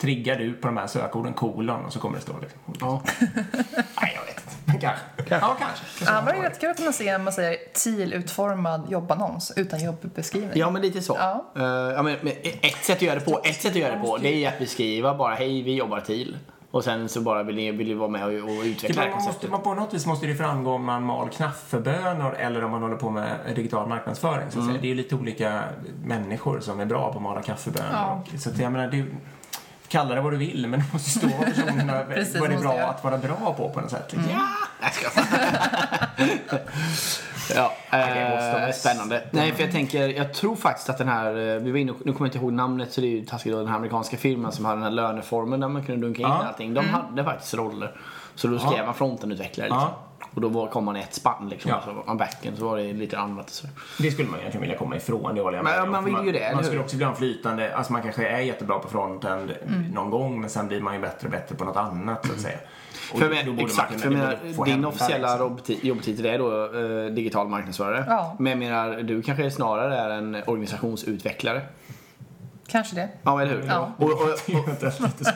[0.00, 2.60] Triggar du på de här sökorden kolon och så kommer det stå liksom.
[2.80, 3.02] ja.
[4.00, 4.56] Nej, jag vet inte.
[4.64, 5.04] Men kanske.
[5.28, 6.04] Ja, kanske.
[6.04, 9.84] Ja, men det är rätt kul att kunna se en man säger, TIL-utformad jobbannons utan
[9.84, 10.50] jobbeskrivning.
[10.54, 11.16] Ja, men lite så.
[11.18, 11.52] Ja.
[11.56, 14.00] Eh, ja, men, men ett sätt att göra det på, ett sätt att göra det
[14.00, 16.36] på, det är att beskriva bara hej, vi jobbar TIL.
[16.70, 19.24] Och sen så bara vill ni, vill ni vara med och, och utveckla det måste,
[19.24, 19.50] konceptet.
[19.50, 22.96] man på något vis måste det framgå om man mal kaffebönor eller om man håller
[22.96, 24.50] på med digital marknadsföring.
[24.50, 24.78] Så att säga.
[24.80, 25.62] Det är ju lite olika
[26.04, 27.90] människor som är bra på att mala kaffebönor.
[27.92, 28.22] Ja.
[28.38, 29.04] Så att jag menar, det,
[29.90, 32.60] kalla det vad du vill, men det måste stå vad personerna Precis, vad det är
[32.60, 32.88] bra jag.
[32.88, 34.12] att vara bra på på något sätt.
[34.12, 34.30] Liksom.
[34.32, 34.40] Jag
[37.54, 39.22] Ja, det måste eh, vara- spännande.
[39.30, 41.26] Nej, för jag tänker, jag tror faktiskt att den här,
[41.56, 43.52] eh, vi var inne, nu kommer jag inte ihåg namnet så det är ju taskigt
[43.52, 46.28] då, den här amerikanska firman som hade den här löneformen där man kunde dunka in
[46.28, 46.44] Ja.
[46.48, 46.74] allting.
[46.74, 47.96] De hade faktiskt roller.
[48.34, 48.84] Så då skrev Ja.
[48.84, 49.80] man frontenutvecklare liksom.
[49.82, 50.06] Ja.
[50.34, 51.70] Och då var, kom man i ett spann liksom.
[51.70, 51.76] Ja.
[51.76, 53.50] Och så var man backen så var det lite annat.
[53.50, 53.66] Så.
[53.98, 55.90] Det skulle man egentligen vilja komma ifrån, det håller jag Men med om.
[55.90, 58.40] man vill ju det, Man skulle också vilja ha en flytande, alltså man kanske är
[58.40, 59.52] jättebra på frontend
[59.94, 62.40] någon gång, men sen blir man ju bättre och bättre på något annat så att
[62.40, 62.58] säga.
[63.12, 65.56] Och För man exakt, för menar, din officiella liksom.
[65.58, 68.04] jobbti- jobbtitel är då eh, digital marknadsförare.
[68.08, 68.36] Ja.
[68.38, 71.60] Men jag menar, du kanske snarare är en organisationsutvecklare.
[72.70, 73.08] Kanske det.
[73.22, 73.64] Ja, eller hur?
[73.68, 73.92] Ja.
[73.98, 74.70] Och, och, och,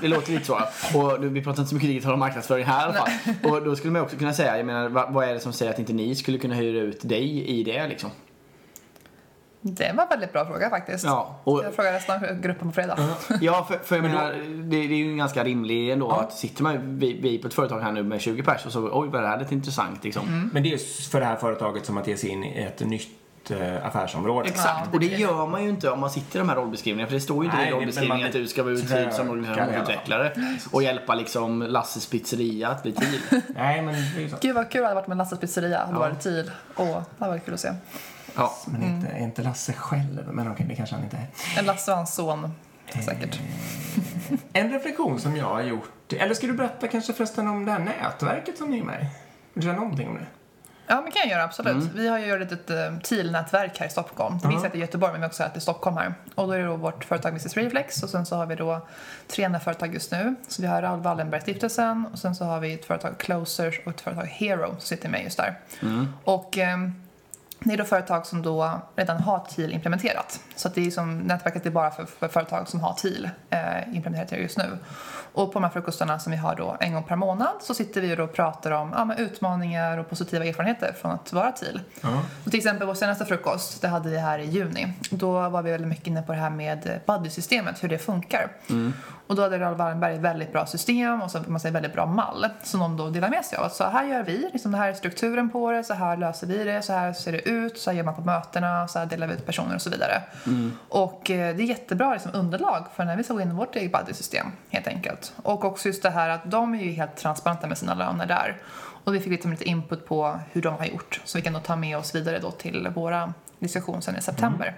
[0.00, 0.54] det låter lite så.
[0.98, 3.10] Och vi pratar inte så mycket digital marknadsföring här i alla fall.
[3.52, 5.72] Och då skulle man också kunna säga, jag menar, vad, vad är det som säger
[5.72, 8.10] att inte ni skulle kunna hyra ut dig i det liksom?
[9.66, 11.04] Det var en väldigt bra fråga faktiskt.
[11.04, 12.98] Ja, och, Jag frågar resten av gruppen på fredag.
[13.40, 14.32] ja för, för jag menar,
[14.62, 16.20] det, det är ju ganska rimligt ändå Ja.
[16.20, 18.80] att sitter man, vi, vi på ett företag här nu med 20 pers och så,
[18.92, 20.50] oj vad det här är lite intressant liksom.
[20.52, 23.08] Men det är för det här företaget som att ge sig in i ett nytt
[23.50, 24.48] nytt eh, affärsområde.
[24.48, 27.08] Exakt, Ja, och det gör man ju inte om man sitter i de här rollbeskrivningarna.
[27.08, 29.12] För det står ju inte Nej, i det- rollbeskrivningen att du ska vara ut typ
[29.12, 30.32] som organisationsutvecklare
[30.72, 33.20] och hjälpa liksom Lasses pizzeria att bli till.
[33.54, 33.94] Nej, men.
[34.40, 35.70] Gud vad kul det hade varit med Lasses pizzeria.
[35.70, 35.98] Det hade Ja.
[35.98, 36.50] varit tid.
[36.76, 37.72] Åh, det hade varit kul att se.
[38.36, 38.52] Ja.
[38.66, 41.58] Men inte, inte Lasse själv, men okej, det kanske han inte är.
[41.58, 42.52] En Lasse och hans son,
[43.04, 43.38] säkert.
[44.52, 47.78] En reflektion som jag har gjort, eller ska du berätta kanske förresten om det här
[47.78, 49.04] nätverket som ni är med i?
[49.04, 49.08] Vill
[49.54, 50.26] du säga någonting om det?
[50.86, 51.90] Ja, men kan jag göra absolut.
[51.94, 54.38] Vi har ju ett uh, TIL-nätverk här i Stockholm.
[54.42, 56.14] Det finns ett i Göteborg, men vi har också ett i Stockholm här.
[56.34, 58.86] Och då är det då vårt företag Mrs Reflex och sen så har vi då
[59.28, 60.34] tre företag just nu.
[60.48, 64.00] Så vi har Raoul Wallenberg-stiftelsen och sen så har vi ett företag Closers och ett
[64.00, 65.58] företag Hero som sitter med just där.
[66.24, 66.94] Och ehm,
[67.64, 70.40] det är då företag som då redan har TIL implementerat.
[70.56, 73.96] Så att det är som nätverket är bara för, för företag som har TIL eh,
[73.96, 74.78] implementerat just nu.
[75.34, 78.00] Och på de här frukostarna som vi har då en gång per månad så sitter
[78.00, 81.80] vi och pratar om ja, utmaningar och positiva erfarenheter från att vara TIL.
[82.00, 82.22] Ja.
[82.44, 84.92] Och till exempel vår senaste frukost, det hade vi här i juni.
[85.10, 88.52] Då var vi väldigt mycket inne på det här med buddy-systemet, hur det funkar.
[89.26, 92.06] Och då hade Raoul Wallenberg ett väldigt bra system och så man säger väldigt bra
[92.06, 93.64] mall som de då delar med sig av.
[93.64, 96.46] Att så här gör vi, liksom det här är strukturen på det, så här löser
[96.46, 99.06] vi det, så här ser det ut, så här gör man på mötena, så här
[99.06, 100.22] delar vi ut personer och så vidare.
[100.88, 103.76] Och eh, det är jättebra liksom, underlag för när vi ska gå in i vårt
[103.76, 105.32] eget buddy-system helt enkelt.
[105.42, 108.56] Och också just det här att de är ju helt transparenta med sina löner där.
[109.04, 111.60] Och vi fick liksom lite input på hur de har gjort så vi kan då
[111.60, 114.74] ta med oss vidare då till våra diskussion sen i september.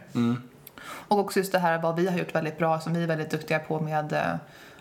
[0.84, 3.30] Och också just det här vad vi har gjort väldigt bra, som vi är väldigt
[3.30, 4.34] duktiga på med eh,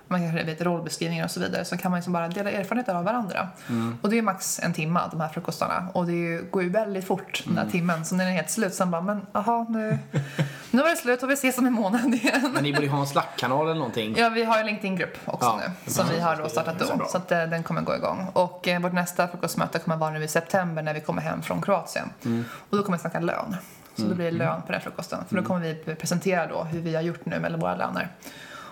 [0.07, 3.03] man kanske vet rollbeskrivningar och så vidare, så kan man liksom bara dela erfarenheter av
[3.03, 3.47] varandra.
[4.01, 5.87] Och det är max en timme, de här frukostarna.
[5.93, 8.49] Och det ju, går ju väldigt fort den där timmen, så när den är helt
[8.49, 9.97] slut, sen bara, men aha, nu,
[10.71, 12.51] nu var det slut och vi ses om en månad igen.
[12.53, 14.15] Men ni borde ju ha en Slack-kanal eller någonting.
[14.17, 16.97] Ja, vi har en LinkedIn-grupp också Ja, nu som vi har då startat så då.
[16.97, 17.07] bra.
[17.07, 18.27] Så att eh, den kommer gå igång.
[18.33, 21.61] Och eh, vårt nästa frukostmöte kommer vara nu i september när vi kommer hem från
[21.61, 22.09] Kroatien.
[22.69, 23.55] Och då kommer vi snacka lön.
[23.95, 25.19] Så då blir det lön på den frukosten.
[25.29, 28.07] För då kommer vi presentera då hur vi har gjort nu med våra löner.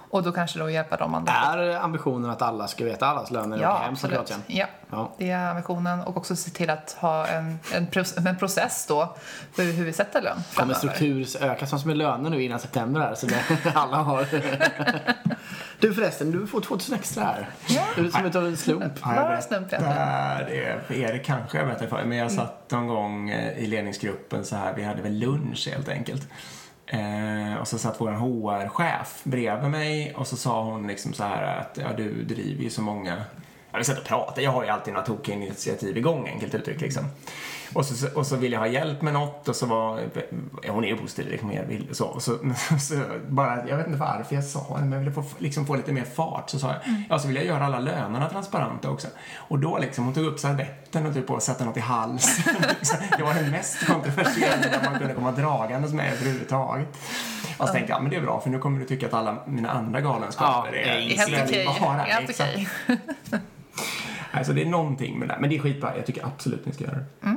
[0.09, 1.34] Och då kanske då hjälpa dem andra.
[1.34, 4.15] Är ambitionen att alla ska veta allas löner de Ja, hem från absolut.
[4.15, 4.39] Kroatien?
[4.47, 5.11] Ja, Ja.
[5.17, 6.01] det är ambitionen.
[6.01, 7.88] Och också se till att ha en, en,
[8.28, 9.15] en process då
[9.53, 10.43] för hur vi sätter lön Kommer
[10.74, 10.76] framöver.
[10.80, 13.43] struktur öka som med löner nu innan september här så det,
[13.76, 14.26] alla har...
[15.84, 17.49] Du förresten, du får 2000 extra här.
[17.67, 17.81] Ja.
[17.95, 18.99] Du som utav en slump.
[18.99, 23.29] Har jag berättat det för er kanske jag berättade för men jag satt någon gång
[23.29, 26.27] eh, i ledningsgruppen så här, vi hade väl lunch helt enkelt.
[26.86, 31.57] Eh, och så satt vår HR-chef bredvid mig och så sa hon liksom så här
[31.59, 33.23] att ja, du driver ju så många
[33.71, 34.41] Ja, vi satt och pratade.
[34.41, 36.81] Jag har ju alltid några tokiga initiativ igång, enkelt uttryckt.
[36.81, 37.03] Liksom.
[37.74, 39.99] Och, så, och så ville jag ha hjälp med något och så var...
[40.67, 42.38] Hon är ju positiv, liksom, vill, så, så,
[42.80, 42.95] så
[43.28, 45.91] bara, Jag vet inte varför jag sa det, men jag ville få, liksom, få lite
[45.91, 46.49] mer fart.
[46.49, 49.07] Så sa jag, ja, så vill jag göra alla lönerna transparenta också.
[49.36, 52.55] Och då liksom, hon tog upp servetten och typ på satte något i halsen.
[52.80, 56.88] Liksom, det var det mest kontroversiella man kunde komma dragandes med överhuvudtaget.
[57.57, 59.13] Och så tänkte jag, ja, men det är bra för nu kommer du tycka att
[59.13, 61.67] alla mina andra galenskaper Ja, är helt okej.
[61.67, 62.67] Helt okej.
[64.32, 65.38] Alltså det är någonting med det.
[65.39, 65.97] Men det är skitbra.
[65.97, 67.32] Jag tycker absolut ni ska göra det.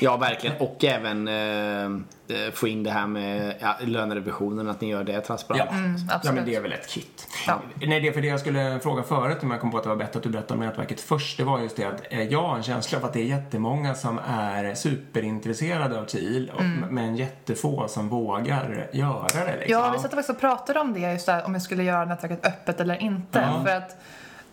[0.00, 0.56] Ja, verkligen.
[0.56, 5.20] Och även eh, eh, få in det här med ja, lönerevisionen, att ni gör det
[5.20, 5.70] transparent.
[5.72, 5.76] Ja.
[5.78, 6.34] Mm, ja, absolut.
[6.36, 7.26] men det är väl ett kit.
[7.46, 7.60] Ja.
[7.86, 9.88] Nej, det är för det jag skulle fråga förut, om jag kom på att det
[9.88, 12.42] var bättre att du berättade om nätverket först, det var just det att eh, jag
[12.42, 17.16] har en känsla av att det är jättemånga som är superintresserade av TIL, och- men
[17.16, 19.56] jättefå som vågar göra det.
[19.56, 19.72] Liksom.
[19.72, 22.46] Ja, vi satt faktiskt och pratade om det, just där, om vi skulle göra nätverket
[22.46, 23.38] öppet eller inte.
[23.38, 23.64] Ja.
[23.64, 23.96] För att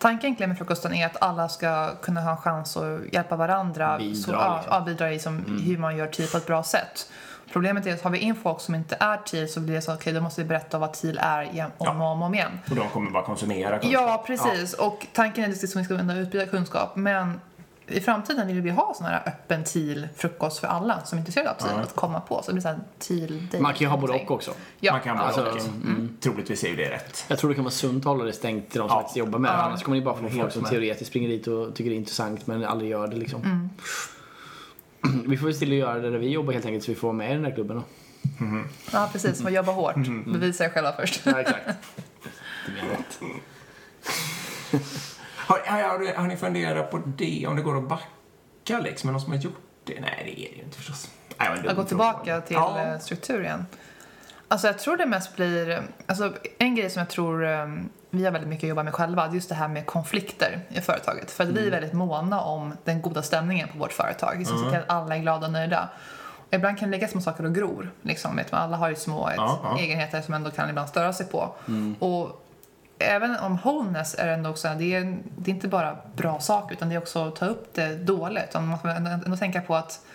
[0.02, 3.98] tanken egentligen med frukosten är att alla ska kunna ha en chans att hjälpa varandra.
[3.98, 4.74] Bidra, så, ja, liksom.
[4.74, 7.12] ja, bidra i som, hur man gör TIL på ett bra sätt.
[7.54, 9.94] Problemet är att har vi in folk som inte är TIL så blir det så,
[9.94, 12.60] okej, då måste vi berätta vad TIL är igen, om och om, och om igen.
[12.70, 13.92] Och de kommer bara konsumera kunskap.
[13.92, 14.74] Ja, precis.
[14.74, 16.96] Och tanken är att vi ska utbyta kunskap.
[16.96, 17.42] Men
[17.94, 21.56] i framtiden vill vi ha sån här öppen TIL-frukost för alla som är intresserade av
[21.56, 21.82] TIL Ja.
[21.82, 22.42] att komma på.
[22.44, 23.62] Så det blir så här TIL-day.
[23.62, 24.52] Man kan ju ha både och också.
[24.80, 26.18] Ja, Man kan bara alltså, alltså, mm.
[26.22, 27.26] Troligtvis är ju det rätt.
[27.28, 29.02] Jag tror det kan vara sunt att hålla det stängt till de som Ja.
[29.02, 29.56] faktiskt jobbar med det.
[29.56, 29.62] Ja.
[29.62, 30.72] Annars kommer ni bara få folk som med.
[30.72, 33.42] teoretiskt springer dit och tycker det är intressant men aldrig gör det liksom.
[33.42, 33.70] Mm.
[35.30, 37.08] Vi får väl till att göra det där vi jobbar helt enkelt så vi får
[37.08, 37.84] vara med i den där klubben då.
[38.94, 39.42] Ja, precis.
[39.42, 39.96] Man jobbar hårt.
[39.96, 40.32] Mm.
[40.34, 41.22] Bevisa er själva först.
[41.26, 41.66] Ja, exakt.
[42.66, 43.20] Det blir rätt.
[45.52, 49.22] Har, har, har, ni funderat på det, om det går att backa liksom, med någon
[49.22, 50.00] som har gjort det?
[50.02, 51.10] Nej, det är det ju inte förstås.
[51.40, 52.82] Nej, Att gå tillbaka till Ja.
[52.88, 53.00] ja.
[53.00, 53.66] struktur igen.
[54.48, 58.32] Alltså jag tror det mest blir, alltså en grej som jag tror um, vi har
[58.32, 61.32] väldigt mycket att jobba med själva, det är just det här med konflikter i företaget.
[61.32, 61.62] För att Mm.
[61.62, 64.36] vi är väldigt måna om den goda stämningen på vårt företag.
[64.38, 65.90] Vi ska se till att alla är glada och nöjda.
[66.48, 67.92] Och ibland kan det ligga små saker och gror.
[68.02, 69.80] Liksom, vet man, alla har ju små Ja, ja.
[69.80, 71.54] egenheter som ändå kan ibland störa sig på.
[72.00, 72.46] Och
[73.02, 76.90] även om wholeness är ändå också, det är, det är inte bara bra saker utan
[76.90, 78.46] det är också att ta upp det dåligt.
[78.50, 80.06] Utan Man får ändå, tänka på att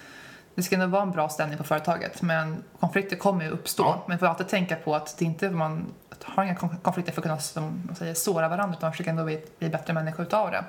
[0.54, 3.82] det ska ändå vara en bra stämning på företaget men konflikter kommer ju uppstå.
[3.82, 4.04] Ja.
[4.08, 5.84] Men får alltid tänka på att det inte man
[6.22, 9.10] har inga kon- konflikter för att kunna som man säger, såra varandra utan man försöker
[9.10, 10.64] ändå bli, bli bättre människor utav det.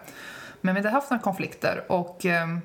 [0.62, 2.62] Men vi har haft några konflikter och ehm,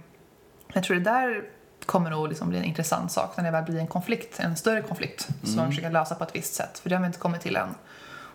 [0.72, 1.42] jag tror det där
[1.86, 4.82] kommer nog liksom bli en intressant sak när det väl blir en konflikt, en större
[4.82, 6.78] konflikt som man försöker lösa på ett visst sätt.
[6.78, 7.74] För det har vi inte kommit till än.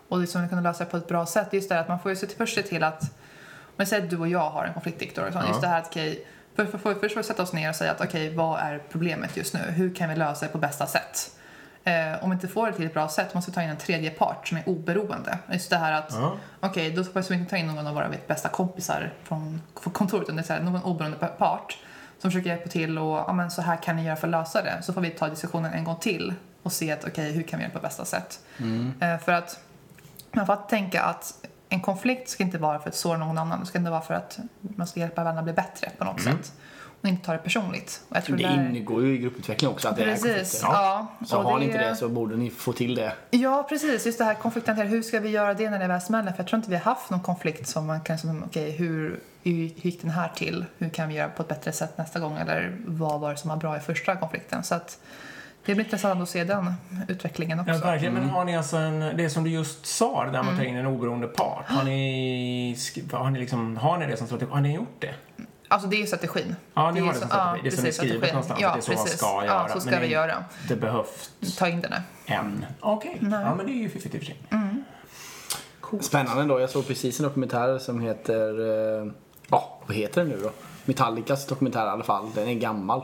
[0.08, 2.00] Och det som vi kunde lösa det på ett bra sätt, just det att man
[2.00, 3.04] får ju se till, först se till att,
[3.78, 5.88] vi säger att du och jag har en konflikt Viktor, så just det här att
[5.88, 8.60] okej, för, för, för, först får vi sätta oss ner och säga att okej, vad
[8.60, 9.60] är problemet just nu?
[9.60, 11.32] Hur kan vi lösa det på bästa sätt?
[11.84, 13.78] Eh, om vi inte får det till ett bra sätt måste vi ta in en
[13.78, 15.38] tredje part som är oberoende.
[15.52, 16.38] Just det här att, Ja.
[16.60, 19.94] okej, då får vi inte ta in någon av våra vet, bästa kompisar från, från
[19.94, 21.78] kontoret, utan det är så här, någon oberoende part
[22.20, 24.62] som försöker hjälpa till och, ja men så här kan ni göra för att lösa
[24.62, 24.82] det.
[24.82, 26.34] Så får vi ta diskussionen en gång till
[26.64, 28.40] och se att okej, hur kan vi göra på bästa sätt?
[29.02, 29.60] Eh, för att
[30.32, 31.34] man får att tänka att
[31.70, 33.60] en konflikt ska inte vara för att såra någon annan.
[33.60, 36.54] Det ska inte vara för att man ska hjälpa varandra bli bättre på något sätt.
[37.02, 38.02] Och inte ta det personligt.
[38.10, 40.68] Och jag tror Det där- ingår ju i grupputveckling också att det är Precis, konflikter.
[40.68, 41.08] ja.
[41.26, 43.14] Så Och har ni inte det så borde ni få till det.
[43.30, 44.06] Ja, precis.
[44.06, 44.78] Just det här konflikten.
[44.78, 46.32] Hur ska vi göra det när det väl smäller?
[46.32, 49.20] För jag tror inte vi har haft någon konflikt som man kan som, okej, hur,
[49.44, 50.66] hur gick den här till?
[50.78, 52.38] Hur kan vi göra på ett bättre sätt nästa gång?
[52.38, 54.64] Eller vad var det som var bra i första konflikten?
[54.64, 55.00] Så att
[55.68, 56.74] det blir intressant att se den
[57.08, 57.72] utvecklingen också.
[57.74, 58.14] Ja, verkligen.
[58.14, 60.64] Men har ni alltså en, det som du just sa, det där med att ta
[60.66, 61.66] in en oberoende part.
[61.68, 62.78] Har ni,
[63.12, 64.52] har ni liksom, har ni det som strategi?
[64.52, 65.14] Har ni gjort det?
[65.68, 66.56] Alltså det är ju strategin.
[66.74, 67.62] Ja, ni är har det som strategi.
[67.64, 68.34] Det är som precis, är skrivet strategin.
[68.34, 69.18] någonstans, Ja, att det är så man precis.
[69.20, 69.70] ska Ja, göra.
[69.70, 70.44] så ska Men vi det- göra.
[70.68, 72.02] Det behövs Ta in den där.
[72.26, 72.66] en.
[72.80, 74.38] Okej, ja men det är ju fiffigt i och för sig.
[76.02, 76.60] Spännande då.
[76.60, 78.60] Jag såg precis en dokumentär som heter...
[79.06, 79.12] eh,
[79.50, 80.52] Ja, vad heter den nu då?
[80.86, 82.30] Metallicas dokumentär i alla fall.
[82.36, 83.02] Den är gammal.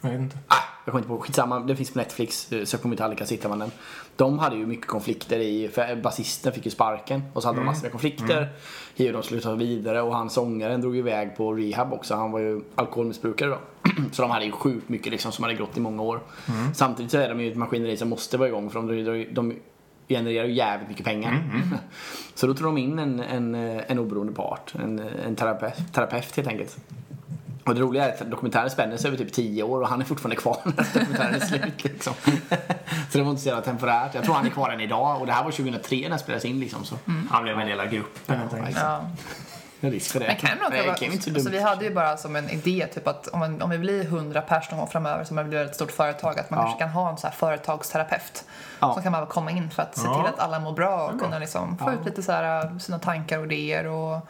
[0.00, 0.38] Jag vet inte.
[0.48, 0.54] Ah,
[0.84, 1.18] jag kommer inte på.
[1.18, 1.60] Skitsamma.
[1.60, 2.52] Den finns på Netflix.
[2.52, 3.70] Eh, Sök på Metallica så hittar man den.
[4.16, 5.68] De hade ju mycket konflikter i...
[5.68, 7.22] För basisten fick ju sparken.
[7.32, 8.48] Och så hade de massor med konflikter.
[8.96, 10.02] I hur de skulle ta vidare.
[10.02, 12.14] Och han sångaren drog iväg på rehab också.
[12.14, 13.58] Han var ju alkoholmissbrukare då.
[14.12, 16.20] så de hade ju sjukt mycket liksom som hade gått i många år.
[16.74, 18.70] Samtidigt så är de ju ett maskineri som måste vara igång.
[18.70, 19.54] För de, de, de
[20.08, 21.44] genererar ju jävligt mycket pengar.
[22.34, 24.74] så då tog de in en, en, eh, en oberoende part.
[24.74, 26.78] En, en terapeut, terapeut helt enkelt.
[27.66, 30.04] Och det roliga är att dokumentären spänner sig över typ 10 år och han är
[30.04, 32.14] fortfarande kvar när dokumentären är slut liksom.
[33.10, 34.14] Så det var inte så jävla temporärt.
[34.14, 36.44] Jag tror han är kvar än idag och det här var 2003 när det spelades
[36.44, 36.94] in liksom så.
[37.30, 38.40] Han blev en del av gruppen.
[38.74, 39.00] Ja.
[39.80, 40.26] Det är risk för det.
[40.26, 42.16] Men kan det nog Nej, vara, kan ju inte så alltså, vi hade ju bara
[42.16, 45.24] som en idé typ att om, man, om vi blir 100 personer någon gång framöver
[45.24, 46.64] som blir ett stort företag att man Ja.
[46.64, 48.44] kanske kan ha en så här företagsterapeut
[48.80, 48.94] Ja.
[48.94, 50.16] som kan man komma in för att se Ja.
[50.16, 53.38] till att alla mår bra och kunna liksom få ut lite så här, sina tankar
[53.38, 54.28] och idéer och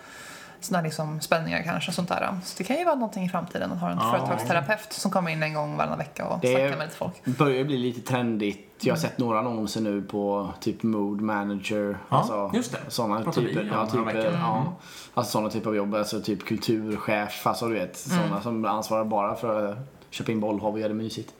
[0.64, 2.38] såna liksom spänningar kanske och sånt där.
[2.44, 4.10] Så det kan ju vara någonting i framtiden att ha en Ja.
[4.10, 7.24] företagsterapeut som kommer in en gång varannan vecka och Det snackar med lite folk.
[7.24, 8.70] börjar ju bli lite trendigt.
[8.80, 11.98] Jag har sett några annonser nu på typ Mood Manager.
[12.08, 12.78] Ja, alltså, just det.
[12.88, 14.32] Sådana typer, ja, typer, veckor.
[14.32, 14.72] ja,
[15.14, 15.94] alltså sådana typer av jobb.
[15.94, 17.46] Alltså typ kulturchef.
[17.46, 19.78] Alltså du vet, sådana som ansvarar bara för att
[20.10, 21.32] köpa in bollhav och göra det mysigt.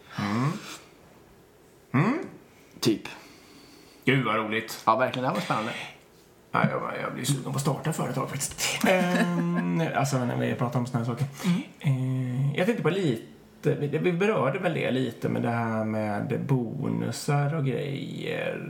[2.81, 3.03] Typ.
[4.05, 4.83] Gud vad roligt.
[4.87, 5.23] Ja, verkligen.
[5.23, 5.73] Det här var spännande.
[6.55, 8.85] Ja, jag, jag blir sugen på att starta företag faktiskt.
[8.89, 11.27] Ehm, alltså när vi pratar om såna här saker.
[11.81, 17.55] Ehm, jag tänkte på lite, vi berörde väl det lite med det här med bonusar
[17.55, 18.61] och grejer.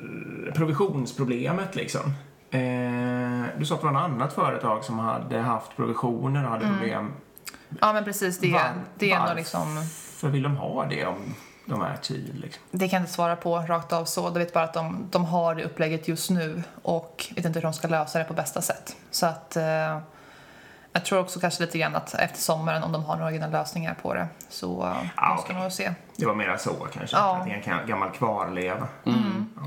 [0.55, 2.13] Provisionsproblemet liksom.
[2.51, 6.67] Ehm, du sa att det var något annat företag som hade haft provisioner och hade
[6.79, 7.13] problem.
[7.81, 8.61] Ja men precis, det, Var-
[8.99, 11.35] det är ändå varför liksom vill de ha det om
[11.67, 12.63] de är chill liksom?
[12.71, 14.21] Det kan jag inte svara på rakt av så.
[14.25, 17.63] Jag vet bara att de, de har det upplägget just nu och vet inte hur
[17.65, 18.97] de ska lösa det på bästa sätt.
[19.11, 19.99] Så att eh,
[20.93, 23.95] jag tror också kanske lite grann att efter sommaren om de har några egna lösningar
[24.03, 25.63] på det så eh, Ja, måste okej.
[25.63, 25.93] nog se.
[26.17, 27.17] Det var mera så kanske.
[27.17, 27.37] Ja.
[27.37, 28.89] Att det är en gammal kvarleva.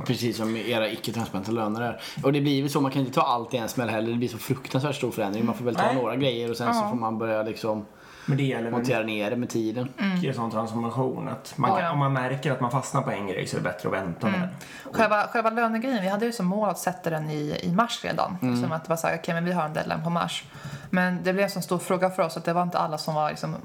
[0.05, 2.01] Precis som era icke-transparenta löner är.
[2.23, 4.11] Och det blir väl så, man kan inte ta allt i en smäll heller.
[4.11, 5.45] Det blir så fruktansvärt stor förändring.
[5.45, 5.95] Man får väl ta Nej.
[5.95, 7.85] några grejer och sen så får man börja liksom
[8.27, 9.93] Men det gäller montera ner det med tiden.
[9.97, 11.27] mycket sån transformation.
[11.27, 11.91] Att man Ja.
[11.91, 14.27] Om man märker att man fastnar på en grej så är det bättre att vänta
[14.27, 14.49] med den.
[14.93, 18.37] Själva, själva lönegrejen, vi hade ju som mål att sätta den i, i mars redan.
[18.41, 18.61] Mm.
[18.61, 20.43] Som att det var så här, okej men vi har en deadline på mars.
[20.89, 23.15] Men det blev en så stor fråga för oss att det var inte alla som
[23.15, 23.55] var liksom,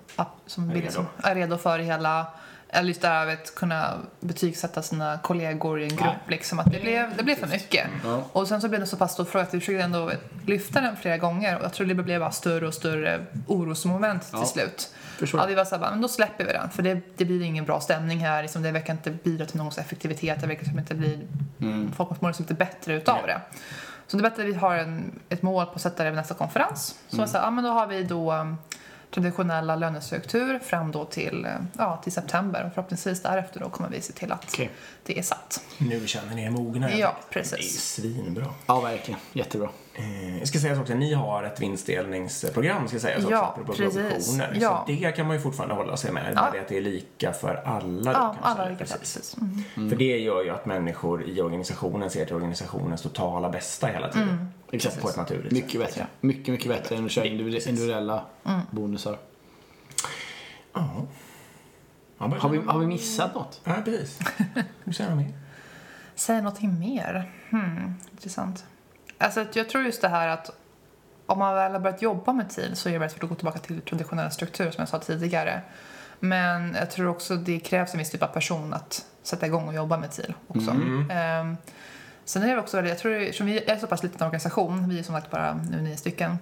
[0.46, 0.90] som Redo.
[0.90, 2.26] som, är redo för det hela.
[2.74, 6.28] Eller just det här vet, kunna betygsätta sina kollegor i en grupp.
[6.28, 7.86] Liksom, att det, blev, det blev för mycket.
[8.04, 8.24] Ja.
[8.32, 10.10] Och sen så blev det så pass stor fråga att vi försökte ändå
[10.46, 11.58] lyfta den flera gånger.
[11.58, 14.46] Och jag tror det blev bara större och större orosmoment till Ja.
[14.46, 14.94] slut.
[15.18, 15.40] Förstår.
[15.40, 16.70] Ja, vi var såhär, men då släpper vi den.
[16.70, 18.42] För det, det blir ingen bra stämning här.
[18.42, 20.40] Liksom, det verkar inte bidra till någons effektivitet.
[20.40, 21.20] Det verkar som inte bli...
[21.96, 23.40] Folk mår liksom inte bättre utav det.
[24.06, 26.16] Så det är bättre att vi har en, ett mål på att sätta det vid
[26.16, 26.98] nästa konferens.
[27.08, 27.28] Så mm.
[27.28, 28.58] så här, ja, men då har vi då um,
[29.14, 32.64] traditionella lönestruktur fram då till, eh, ja, till september.
[32.66, 34.70] Och förhoppningsvis därefter då kommer vi se till att Okej.
[35.02, 35.60] det är satt.
[35.78, 36.90] Nu känner ni er mogna.
[36.90, 36.96] Ja,
[37.30, 37.84] Det är precis.
[37.94, 38.46] svinbra.
[38.66, 39.20] Ja, verkligen.
[39.32, 39.68] Jättebra.
[39.94, 43.94] Eh, Jag ska säga också, ni har ett vinstdelningsprogram ska sägas också, Ja, apropå precis.
[43.94, 44.58] provisioner.
[44.60, 44.84] Ja.
[44.86, 46.34] Så det kan man ju fortfarande hålla sig med.
[46.36, 48.68] Bara det att det är lika för alla då, Ja, alla säga.
[48.68, 48.98] lika Precis.
[48.98, 49.36] precis.
[49.76, 49.90] Mm.
[49.90, 54.28] För det gör ju att människor i organisationen ser till organisationens totala bästa hela tiden.
[54.28, 54.46] Mm.
[54.72, 55.00] Exakt.
[55.02, 55.80] På ett naturligt Mycket sätt.
[55.80, 56.06] bättre.
[56.20, 58.60] Mycket, mycket bättre än att köra individu- individuella Mm.
[58.70, 59.18] bonusar.
[60.72, 61.06] Ja.
[62.18, 63.60] Ja, Har vi, har vi missat något?
[63.64, 64.18] Ja, precis.
[64.84, 65.32] Du säger något mer?
[66.14, 67.32] Säg någonting mer.
[67.50, 68.64] Hmm, intressant.
[69.22, 70.50] Alltså, jag tror just det här att
[71.26, 73.34] om man väl har börjat jobba med TIL så är det väldigt svårt att gå
[73.34, 75.60] tillbaka till traditionell struktur som jag sa tidigare.
[76.20, 79.74] Men jag tror också det krävs en viss typ av person att sätta igång och
[79.74, 80.70] jobba med TIL också.
[81.10, 81.56] Ehm,
[82.24, 84.98] sen är det också väldigt, jag tror, eftersom vi är så pass liten organisation, vi
[84.98, 86.38] är som sagt bara nu nio stycken,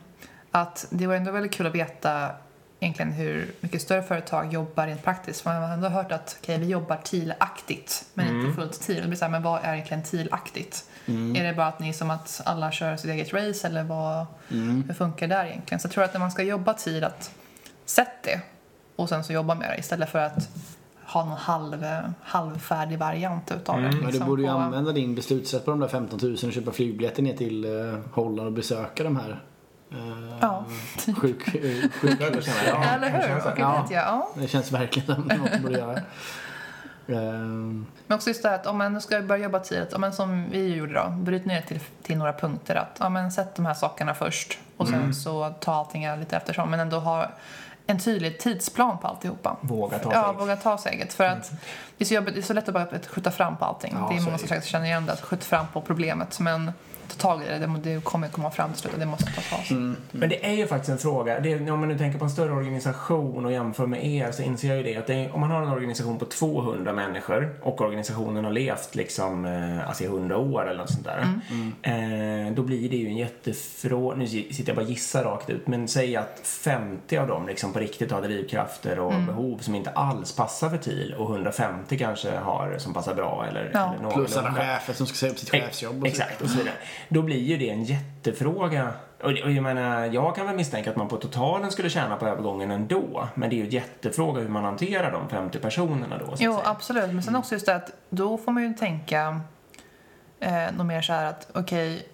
[0.51, 2.31] att det var ändå väldigt kul att veta
[2.81, 5.41] egentligen hur mycket större företag jobbar rent praktiskt.
[5.41, 9.03] För man har ändå hört att okay, vi jobbar TIL-aktigt, men inte fullt TIL.
[9.03, 10.90] Det blir så här, men vad är egentligen TIL-aktigt?
[11.07, 14.27] Är det bara att ni som att alla kör sitt eget race eller vad,
[14.87, 15.81] hur funkar det där egentligen?
[15.81, 17.31] Så jag tror att när man ska jobba TIL, att
[17.85, 18.41] sätt det
[18.97, 20.49] och sen så jobba med det istället för att
[21.07, 21.87] ha någon halv,
[22.23, 23.83] halvfärdig variant utav det.
[23.83, 26.71] Men du liksom, borde ju använda din beslutsrätt på de där 15 000 och köpa
[26.73, 29.41] flygbiljetter ner till eh, Holland och besöka de här
[29.93, 30.65] eh, Ja.
[31.17, 32.55] sjuk, eh, sjukhusen.
[32.67, 33.21] Ja, Eller hur?
[33.29, 33.53] känns det.
[33.53, 33.87] Och Ja.
[33.91, 34.29] ja.
[34.35, 36.01] Det känns verkligen som något du borde göra.
[37.13, 40.13] Ehm, Men också just det här att om man ska börja jobba tidigt, om man
[40.13, 42.75] som vi gjorde då, bryt ner till, till några punkter.
[42.75, 45.15] Att ja, men sätt de här sakerna först och sen Mm.
[45.15, 46.71] så ta allting lite eftersom.
[46.71, 47.27] Men ändå ha
[47.87, 49.57] en tydlig tidsplan på alltihopa.
[49.61, 50.37] Våga ta Ja, sig.
[50.37, 51.13] våga ta steget.
[51.13, 51.51] För att
[51.99, 53.97] det är så, jobbigt, det är så lätt att bara skjuta fram på allting.
[54.01, 56.41] Ja, det är många som säkert känner igen det, att skjuta fram på problemet.
[56.41, 56.73] Men
[57.17, 59.41] ta tag i det, det, det kommer komma fram till slut och det måste ta
[59.41, 59.71] fas.
[59.71, 59.97] mm.
[60.11, 61.41] Men det är ju faktiskt en fråga.
[61.41, 64.43] Det är, om man nu tänker på en större organisation och jämför med er så
[64.43, 67.55] inser jag ju det att det är, om man har en organisation på 200 människor
[67.63, 71.41] och organisationen har levt liksom eh, alltså i 100 år eller något sånt där.
[71.83, 74.17] Eh, då blir det ju en jättefråga.
[74.17, 75.67] Nu sitter jag bara och gissar rakt ut.
[75.67, 79.91] Men säg att 50 av dem liksom på riktigt har drivkrafter och behov som inte
[79.91, 83.95] alls passar för TIL och 150 kanske har som passar bra eller, Ja.
[84.01, 86.01] eller plus alla chefer som ska säga upp sitt chefsjobb.
[86.01, 86.75] Och Exakt, och så vidare.
[87.09, 88.93] Då blir ju det en jättefråga.
[89.23, 92.27] Och, och jag menar, jag kan väl misstänka att man på totalen skulle tjäna på
[92.27, 93.29] övergången ändå.
[93.35, 96.25] Men det är ju en jättefråga hur man hanterar de 50 personerna då.
[96.39, 96.63] Jo, säga.
[96.65, 97.13] absolut.
[97.13, 99.41] Men sen också just det att då får man ju tänka
[100.41, 102.07] eh, något mer så här att okej,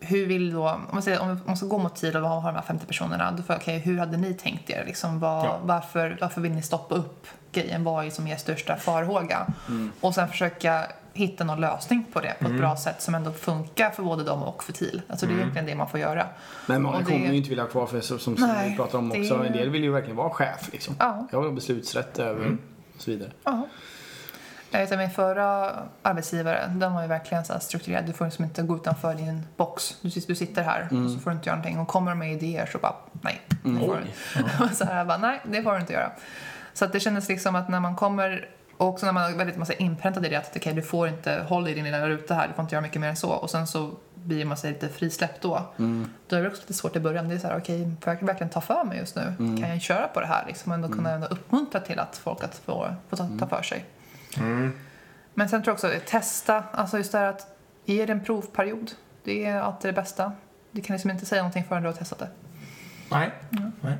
[0.00, 2.54] hur vill då, om man, säger, om man ska gå mot TIL och ha de
[2.54, 4.84] här 50 personerna, då får jag, okej, hur hade ni tänkt er?
[4.86, 5.58] Liksom, vad, Ja.
[5.62, 7.84] varför, varför vill ni stoppa upp grejen?
[7.84, 9.46] Vad är som er största farhåga?
[9.68, 9.92] Mm.
[10.00, 10.86] Och sen försöka
[11.16, 14.42] hitta någon lösning på det på ett bra sätt som ändå funkar för både dem
[14.42, 15.02] och för TIL.
[15.08, 15.38] Alltså det Mm.
[15.38, 16.26] är egentligen det man får göra.
[16.66, 18.98] Men många det- kommer ju inte vilja ha kvar för som, som Nej, vi pratar
[18.98, 19.34] om det- också.
[19.44, 20.96] En del vill ju verkligen vara chef liksom.
[20.98, 21.26] Ja.
[21.32, 22.58] Jag vill ha beslutsrätt över Mm.
[22.94, 23.30] och så vidare.
[23.44, 23.68] Ja.
[24.70, 28.04] Jag vet att min förra arbetsgivare, den var ju verkligen så strukturerad.
[28.06, 29.96] Du får liksom inte gå utanför din box.
[30.00, 31.78] Du, du sitter här och så får du inte göra någonting.
[31.80, 33.40] Och kommer de med idéer så bara, nej.
[33.62, 33.98] Det får
[34.68, 34.74] du.
[34.74, 36.10] så här, jag bara, nej, det får du inte göra.
[36.74, 39.56] Så att det kändes liksom att när man kommer och också när man är väldigt
[39.56, 42.48] massa inpräntad i det att okej, du får inte, håll i din lilla ruta här,
[42.48, 43.30] du får inte göra mycket mer än så.
[43.30, 45.62] Och sen så blir man sig lite frisläppt då.
[46.28, 47.28] Då är det också lite svårt i början.
[47.28, 49.34] Det är så här, okej, får jag verkligen ta för mig just nu?
[49.38, 50.72] Kan jag köra på det här liksom?
[50.72, 53.84] Och ändå kunna ändå uppmuntra till att folk att få, få ta, ta för sig.
[55.34, 58.24] Men sen tror jag också att testa, alltså just det här att ge det en
[58.24, 58.90] provperiod.
[59.24, 60.32] Det är alltid det bästa.
[60.70, 62.28] Du kan liksom inte säga någonting förrän du har testat det.
[63.10, 63.30] Nej.
[63.50, 63.70] Nej.
[63.80, 63.96] Nej,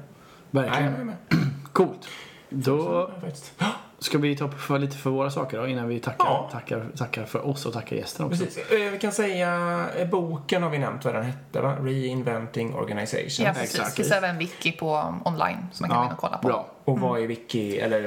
[0.50, 0.92] Verkligen.
[0.92, 1.16] jag är med.
[1.72, 2.08] Coolt.
[2.50, 3.52] Då Faktiskt.
[3.98, 6.48] Ska vi ta upp för lite för våra saker då innan vi tackar, Ja.
[6.52, 8.44] tackar, tackar för oss och tackar gästen också.
[8.44, 8.70] Precis.
[8.70, 11.76] Eh, Vi kan säga, eh, boken har vi nämnt vad den hette va?
[11.80, 13.38] Reinventing Organizations.
[13.38, 13.74] Ja, precis.
[13.74, 13.96] exakt.
[13.96, 16.48] Det finns även wiki på online som man kan gå in och kolla på.
[16.48, 16.66] bra.
[16.84, 18.02] Och vad är wiki, eller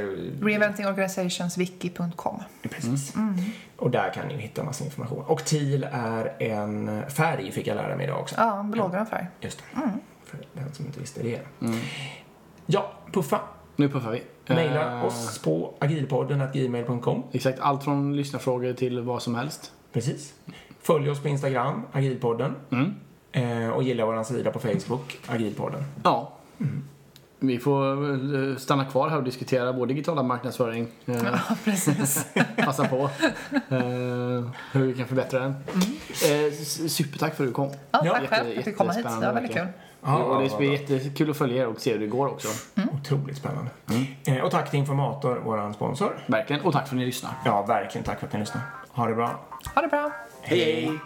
[0.45, 2.43] Reinventingorganisationswiki.com.
[2.69, 3.13] Precis.
[3.77, 5.23] Och där kan ni hitta massa information.
[5.27, 8.35] Och TIL är en färg, fick jag lära mig idag också.
[8.37, 9.27] Ja, blågrön färg.
[9.41, 9.63] Just det.
[10.25, 11.41] För den som inte visste det.
[12.65, 13.39] Ja, puffa.
[13.79, 14.21] Nu puffar vi.
[14.53, 17.23] Maila Eh, oss på agilpodden.gmail.com.
[17.31, 19.71] Exakt, allt från lyssnarfrågor till vad som helst.
[19.93, 20.33] Precis.
[20.81, 22.55] Följ oss på Instagram, agilpodden.
[22.71, 22.93] Mm.
[23.31, 25.83] Eh, och gilla vår sida på Facebook, agilpodden.
[26.03, 26.33] Ja.
[27.39, 28.03] Vi får
[28.49, 30.87] eh, stanna kvar här och diskutera vår digitala marknadsföring.
[31.05, 31.15] Ja,
[31.63, 32.25] precis.
[32.57, 33.09] passa på
[34.71, 35.55] hur vi kan förbättra den.
[36.11, 37.69] S- supertack för att du kom.
[37.91, 39.03] Ja, tack jätte- själv för att du komma hit.
[39.19, 39.67] Det var väldigt kul.
[40.03, 42.47] Ja, och det blir jättekul att följa er och se hur det går också.
[42.93, 43.71] Otroligt spännande.
[44.27, 46.23] Eh, och tack till Informator, vår sponsor.
[46.27, 46.61] Verkligen.
[46.61, 47.31] Och tack för att ni lyssnar.
[47.45, 48.65] Ja, verkligen tack för att ni lyssnade.
[48.91, 49.39] Ha det bra.
[49.75, 50.11] Ha det bra.
[50.41, 50.99] Hej hej!